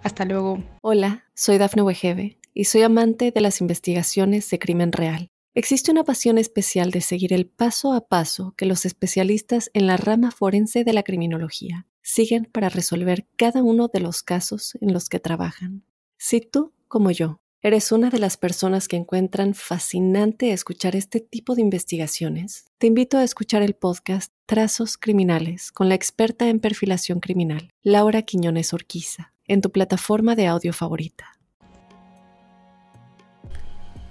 Hasta 0.02 0.24
luego. 0.24 0.62
Hola, 0.80 1.24
soy 1.34 1.58
Dafne 1.58 1.82
Wegebe 1.82 2.38
y 2.54 2.64
soy 2.64 2.82
amante 2.82 3.30
de 3.30 3.40
las 3.40 3.60
investigaciones 3.60 4.48
de 4.50 4.58
crimen 4.58 4.92
real. 4.92 5.30
Existe 5.54 5.90
una 5.90 6.04
pasión 6.04 6.38
especial 6.38 6.90
de 6.90 7.00
seguir 7.00 7.32
el 7.32 7.46
paso 7.46 7.92
a 7.92 8.06
paso 8.06 8.54
que 8.56 8.64
los 8.64 8.84
especialistas 8.84 9.70
en 9.74 9.86
la 9.86 9.96
rama 9.96 10.30
forense 10.30 10.84
de 10.84 10.92
la 10.92 11.02
criminología 11.02 11.86
siguen 12.00 12.44
para 12.44 12.68
resolver 12.68 13.26
cada 13.36 13.62
uno 13.62 13.88
de 13.88 14.00
los 14.00 14.22
casos 14.22 14.78
en 14.80 14.92
los 14.92 15.08
que 15.08 15.18
trabajan. 15.18 15.84
Si 16.16 16.40
tú, 16.40 16.72
como 16.86 17.10
yo, 17.10 17.40
¿Eres 17.60 17.90
una 17.90 18.08
de 18.08 18.20
las 18.20 18.36
personas 18.36 18.86
que 18.86 18.94
encuentran 18.94 19.52
fascinante 19.52 20.52
escuchar 20.52 20.94
este 20.94 21.18
tipo 21.18 21.56
de 21.56 21.60
investigaciones? 21.62 22.66
Te 22.78 22.86
invito 22.86 23.18
a 23.18 23.24
escuchar 23.24 23.62
el 23.62 23.74
podcast 23.74 24.32
Trazos 24.46 24.96
Criminales 24.96 25.72
con 25.72 25.88
la 25.88 25.96
experta 25.96 26.48
en 26.48 26.60
perfilación 26.60 27.18
criminal, 27.18 27.72
Laura 27.82 28.22
Quiñones 28.22 28.72
Orquiza, 28.72 29.32
en 29.44 29.60
tu 29.60 29.72
plataforma 29.72 30.36
de 30.36 30.46
audio 30.46 30.72
favorita. 30.72 31.32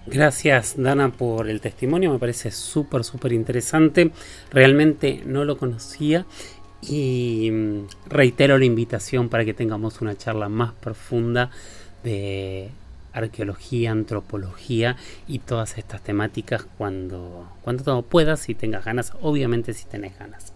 Gracias 0.07 0.75
Dana 0.75 1.13
por 1.13 1.49
el 1.49 1.61
testimonio, 1.61 2.11
me 2.11 2.19
parece 2.19 2.51
súper, 2.51 3.05
súper 3.05 3.31
interesante. 3.31 4.11
Realmente 4.51 5.21
no 5.25 5.45
lo 5.45 5.57
conocía 5.57 6.25
y 6.81 7.49
mm, 7.49 7.87
reitero 8.09 8.57
la 8.57 8.65
invitación 8.65 9.29
para 9.29 9.45
que 9.45 9.53
tengamos 9.53 10.01
una 10.01 10.17
charla 10.17 10.49
más 10.49 10.73
profunda 10.73 11.49
de 12.03 12.71
arqueología, 13.17 13.91
antropología 13.91 14.95
y 15.27 15.39
todas 15.39 15.77
estas 15.77 16.01
temáticas 16.01 16.65
cuando, 16.77 17.49
cuando 17.61 18.01
puedas, 18.03 18.49
y 18.49 18.55
tengas 18.55 18.85
ganas, 18.85 19.13
obviamente 19.21 19.73
si 19.73 19.85
tenés 19.85 20.17
ganas. 20.17 20.53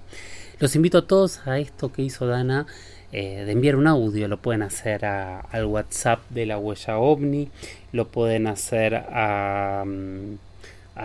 Los 0.59 0.75
invito 0.75 0.99
a 0.99 1.07
todos 1.07 1.47
a 1.47 1.59
esto 1.59 1.91
que 1.91 2.03
hizo 2.03 2.27
Dana 2.27 2.67
eh, 3.11 3.43
de 3.45 3.51
enviar 3.51 3.75
un 3.75 3.87
audio, 3.87 4.27
lo 4.27 4.37
pueden 4.37 4.61
hacer 4.61 5.05
al 5.05 5.65
WhatsApp 5.65 6.21
de 6.29 6.45
la 6.45 6.57
huella 6.57 6.97
ovni, 6.97 7.49
lo 7.91 8.07
pueden 8.07 8.47
hacer 8.47 8.95
a, 8.95 9.83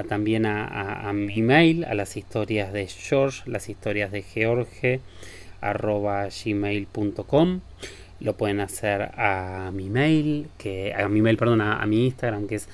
también 0.08 0.46
a, 0.46 1.10
mi 1.14 1.42
mail, 1.42 1.84
a 1.84 1.94
las 1.94 2.16
historias 2.16 2.72
de 2.72 2.86
George, 2.86 3.50
las 3.50 3.68
historias 3.68 4.12
de 4.12 4.22
George, 4.22 5.00
arroba 5.60 6.28
gmail.com 6.28 7.60
lo 8.20 8.36
pueden 8.36 8.60
hacer 8.60 9.02
a 9.02 9.70
mi 9.72 9.90
mail, 9.90 10.48
que, 10.58 10.94
a 10.94 11.08
mi 11.08 11.20
mail, 11.22 11.36
perdón, 11.36 11.60
a, 11.60 11.84
mi 11.86 12.06
Instagram, 12.06 12.46
que 12.46 12.56
es 12.56 12.68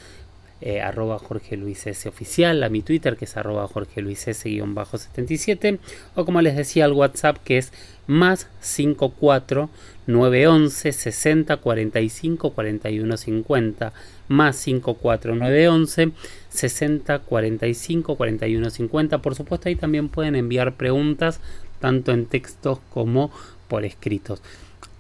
eh, 0.60 0.80
arroba 0.80 1.18
Jorge 1.18 1.56
Luis 1.56 1.86
S 1.86 2.08
oficial, 2.08 2.62
a 2.62 2.68
mi 2.68 2.82
Twitter, 2.82 3.16
que 3.16 3.24
es 3.24 3.36
arroba 3.36 3.66
Jorge 3.66 4.00
Luis 4.00 4.28
S 4.28 4.48
guion 4.48 4.74
bajo 4.74 4.98
77, 4.98 5.80
o 6.14 6.24
como 6.24 6.40
les 6.40 6.56
decía 6.56 6.84
al 6.84 6.92
WhatsApp, 6.92 7.38
que 7.44 7.58
es 7.58 7.72
más 8.06 8.48
54 8.60 9.68
911 10.06 10.92
60 10.92 11.56
45 11.56 12.50
41 12.50 13.16
50 13.16 13.92
más 14.28 14.56
54 14.56 15.34
911 15.36 16.12
60 16.48 17.18
45 17.20 18.16
41 18.16 18.70
50 18.70 19.18
por 19.18 19.34
supuesto 19.34 19.68
ahí 19.68 19.76
también 19.76 20.08
pueden 20.08 20.34
enviar 20.34 20.74
preguntas 20.74 21.40
tanto 21.80 22.12
en 22.12 22.26
textos 22.26 22.80
como 22.90 23.30
por 23.68 23.84
escritos 23.84 24.42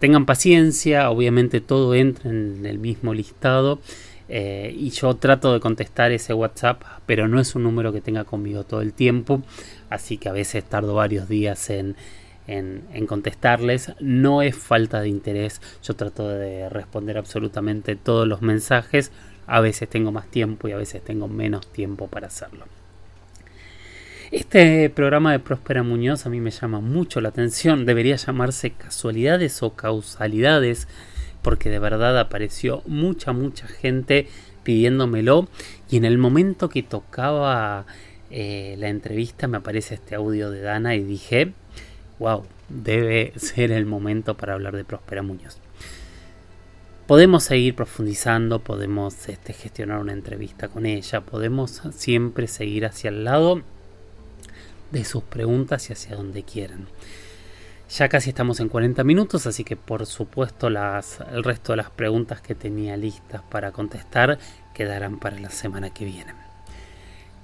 tengan 0.02 0.26
paciencia, 0.26 1.10
obviamente 1.10 1.60
todo 1.60 1.94
entra 1.94 2.28
en 2.28 2.66
el 2.66 2.80
mismo 2.80 3.14
listado. 3.14 3.78
Eh, 4.28 4.74
y 4.76 4.90
yo 4.90 5.14
trato 5.14 5.52
de 5.52 5.60
contestar 5.60 6.10
ese 6.10 6.34
WhatsApp, 6.34 6.82
pero 7.06 7.28
no 7.28 7.38
es 7.38 7.54
un 7.54 7.62
número 7.62 7.92
que 7.92 8.00
tenga 8.00 8.24
conmigo 8.24 8.64
todo 8.64 8.80
el 8.80 8.94
tiempo, 8.94 9.42
así 9.90 10.18
que 10.18 10.28
a 10.28 10.32
veces 10.32 10.64
tardo 10.64 10.94
varios 10.94 11.28
días 11.28 11.70
en, 11.70 11.94
en, 12.48 12.82
en, 12.92 13.06
contestarles. 13.06 13.92
No 14.00 14.42
es 14.42 14.56
falta 14.56 15.00
de 15.00 15.08
interés, 15.08 15.60
yo 15.84 15.94
trato 15.94 16.28
de 16.28 16.68
responder 16.68 17.16
absolutamente 17.16 17.94
todos 17.94 18.26
los 18.26 18.42
mensajes. 18.42 19.12
A 19.46 19.60
veces 19.60 19.88
tengo 19.88 20.10
más 20.10 20.26
tiempo 20.26 20.66
y 20.66 20.72
a 20.72 20.78
veces 20.78 21.04
tengo 21.04 21.28
menos 21.28 21.64
tiempo 21.68 22.08
para 22.08 22.26
hacerlo. 22.26 22.64
Este 24.32 24.88
programa 24.88 25.32
de 25.32 25.40
Próspera 25.40 25.82
Muñoz 25.82 26.24
a 26.24 26.30
mí 26.30 26.40
me 26.40 26.50
llama 26.50 26.80
mucho 26.80 27.20
la 27.20 27.28
atención. 27.28 27.84
Debería 27.84 28.16
llamarse 28.16 28.70
casualidades 28.70 29.62
o 29.62 29.74
causalidades, 29.74 30.88
porque 31.42 31.68
de 31.68 31.78
verdad 31.78 32.18
apareció 32.18 32.82
mucha, 32.86 33.34
mucha 33.34 33.68
gente 33.68 34.28
pidiéndomelo. 34.62 35.48
Y 35.90 35.98
en 35.98 36.06
el 36.06 36.16
momento 36.16 36.70
que 36.70 36.82
tocaba 36.82 37.84
eh, 38.30 38.76
la 38.78 38.88
entrevista 38.88 39.48
me 39.48 39.58
aparece 39.58 39.96
este 39.96 40.14
audio 40.14 40.50
de 40.50 40.62
Dana 40.62 40.94
y 40.94 41.02
dije, 41.02 41.52
wow, 42.18 42.46
debe 42.70 43.34
ser 43.36 43.70
el 43.70 43.84
momento 43.84 44.34
para 44.38 44.54
hablar 44.54 44.74
de 44.74 44.86
Próspera 44.86 45.22
Muñoz. 45.22 45.58
Podemos 47.06 47.44
seguir 47.44 47.74
profundizando, 47.74 48.60
podemos 48.60 49.28
este, 49.28 49.52
gestionar 49.52 49.98
una 49.98 50.14
entrevista 50.14 50.68
con 50.68 50.86
ella, 50.86 51.20
podemos 51.20 51.82
siempre 51.92 52.46
seguir 52.46 52.86
hacia 52.86 53.10
el 53.10 53.24
lado 53.24 53.62
de 54.92 55.04
sus 55.04 55.24
preguntas 55.24 55.88
y 55.90 55.94
hacia 55.94 56.14
donde 56.14 56.44
quieran. 56.44 56.86
Ya 57.90 58.08
casi 58.08 58.30
estamos 58.30 58.60
en 58.60 58.68
40 58.68 59.04
minutos, 59.04 59.46
así 59.46 59.64
que 59.64 59.76
por 59.76 60.06
supuesto 60.06 60.68
el 60.68 61.44
resto 61.44 61.72
de 61.72 61.76
las 61.76 61.90
preguntas 61.90 62.40
que 62.40 62.54
tenía 62.54 62.96
listas 62.96 63.42
para 63.50 63.72
contestar 63.72 64.38
quedarán 64.72 65.18
para 65.18 65.38
la 65.38 65.50
semana 65.50 65.90
que 65.92 66.04
viene. 66.04 66.32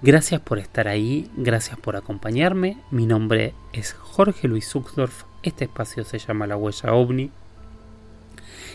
Gracias 0.01 0.41
por 0.41 0.59
estar 0.59 0.89
ahí, 0.89 1.31
gracias 1.37 1.79
por 1.79 1.97
acompañarme. 1.97 2.79
Mi 2.91 3.05
nombre 3.05 3.53
es 3.73 3.93
Jorge 3.93 4.47
Luis 4.47 4.69
Zuxdorf. 4.69 5.25
Este 5.43 5.65
espacio 5.65 6.05
se 6.05 6.19
llama 6.19 6.47
La 6.47 6.57
Huella 6.57 6.95
OVNI. 6.95 7.31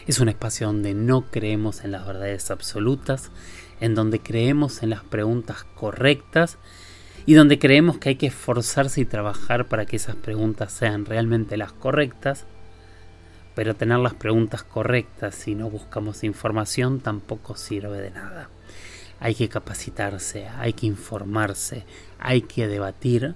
Es 0.05 0.19
un 0.19 0.27
espacio 0.29 0.67
donde 0.67 0.93
no 0.93 1.21
creemos 1.31 1.85
en 1.85 1.91
las 1.91 2.05
verdades 2.05 2.51
absolutas, 2.51 3.31
en 3.79 3.95
donde 3.95 4.19
creemos 4.19 4.83
en 4.83 4.89
las 4.89 5.03
preguntas 5.03 5.63
correctas 5.75 6.57
y 7.25 7.33
donde 7.33 7.59
creemos 7.59 7.97
que 7.97 8.09
hay 8.09 8.15
que 8.15 8.27
esforzarse 8.27 9.01
y 9.01 9.05
trabajar 9.05 9.67
para 9.67 9.85
que 9.85 9.95
esas 9.95 10.15
preguntas 10.15 10.73
sean 10.73 11.05
realmente 11.05 11.57
las 11.57 11.71
correctas, 11.71 12.45
pero 13.55 13.75
tener 13.75 13.99
las 13.99 14.13
preguntas 14.13 14.63
correctas 14.63 15.35
si 15.35 15.55
no 15.55 15.69
buscamos 15.69 16.23
información 16.23 16.99
tampoco 16.99 17.55
sirve 17.55 18.01
de 18.01 18.11
nada. 18.11 18.49
Hay 19.19 19.35
que 19.35 19.47
capacitarse, 19.47 20.47
hay 20.47 20.73
que 20.73 20.87
informarse, 20.87 21.85
hay 22.19 22.41
que 22.41 22.67
debatir 22.67 23.35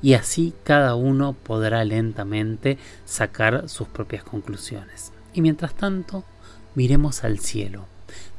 y 0.00 0.14
así 0.14 0.54
cada 0.64 0.94
uno 0.94 1.34
podrá 1.34 1.84
lentamente 1.84 2.78
sacar 3.04 3.68
sus 3.68 3.88
propias 3.88 4.24
conclusiones. 4.24 5.12
Y 5.34 5.42
mientras 5.42 5.74
tanto, 5.74 6.24
miremos 6.74 7.24
al 7.24 7.38
cielo, 7.38 7.86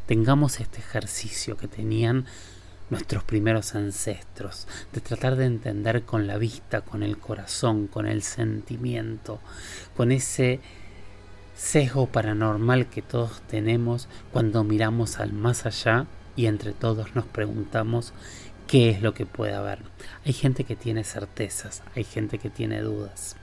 tengamos 0.08 0.60
este 0.60 0.80
ejercicio 0.80 1.58
que 1.58 1.68
tenían 1.68 2.26
nuestros 2.90 3.24
primeros 3.24 3.76
ancestros, 3.76 4.68
de 4.94 5.02
tratar 5.02 5.36
de 5.36 5.46
entender 5.46 6.04
con 6.04 6.28
la 6.28 6.38
vista, 6.38 6.82
con 6.82 7.04
el 7.04 7.18
corazón, 7.18 7.88
con 7.88 8.06
el 8.08 8.22
sentimiento, 8.22 9.40
con 9.96 10.12
ese 10.12 10.60
sesgo 11.56 12.08
paranormal 12.08 12.88
que 12.88 13.02
todos 13.02 13.42
tenemos 13.48 14.08
cuando 14.32 14.64
miramos 14.64 15.20
al 15.20 15.34
más 15.34 15.66
allá 15.66 16.06
y 16.36 16.48
entre 16.48 16.74
todos 16.74 17.16
nos 17.16 17.26
preguntamos 17.26 18.14
qué 18.68 18.90
es 18.90 19.02
lo 19.02 19.14
que 19.14 19.26
puede 19.26 19.54
haber. 19.54 19.80
Hay 20.26 20.34
gente 20.34 20.64
que 20.64 20.76
tiene 20.76 21.04
certezas, 21.04 21.82
hay 21.96 22.04
gente 22.04 22.40
que 22.40 22.50
tiene 22.50 22.82
dudas. 22.82 23.38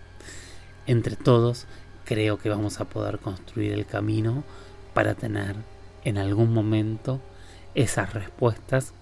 Entre 0.86 1.16
todos 1.16 1.66
creo 2.04 2.38
que 2.38 2.48
vamos 2.48 2.80
a 2.80 2.84
poder 2.84 3.18
construir 3.18 3.72
el 3.72 3.86
camino 3.86 4.44
para 4.94 5.14
tener 5.14 5.56
en 6.04 6.18
algún 6.18 6.52
momento 6.52 7.20
esas 7.74 8.12
respuestas 8.12 8.92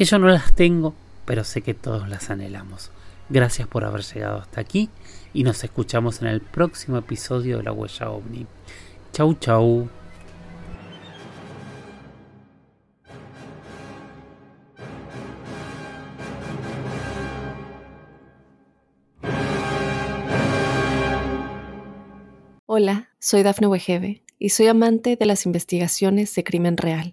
que 0.00 0.06
yo 0.06 0.18
no 0.18 0.28
las 0.28 0.54
tengo, 0.54 0.94
pero 1.26 1.44
sé 1.44 1.60
que 1.60 1.74
todos 1.74 2.08
las 2.08 2.30
anhelamos. 2.30 2.90
Gracias 3.28 3.68
por 3.68 3.84
haber 3.84 4.00
llegado 4.00 4.38
hasta 4.38 4.58
aquí 4.58 4.88
y 5.34 5.42
nos 5.44 5.62
escuchamos 5.62 6.22
en 6.22 6.28
el 6.28 6.40
próximo 6.40 6.96
episodio 6.96 7.58
de 7.58 7.64
La 7.64 7.72
Huella 7.72 8.08
OVNI. 8.08 8.46
Chau 9.12 9.34
chau. 9.34 9.90
Hola, 22.64 23.10
soy 23.18 23.42
Dafne 23.42 23.66
Wegebe 23.66 24.22
y 24.38 24.48
soy 24.48 24.68
amante 24.68 25.16
de 25.16 25.26
las 25.26 25.44
investigaciones 25.44 26.34
de 26.34 26.42
crimen 26.42 26.78
real. 26.78 27.12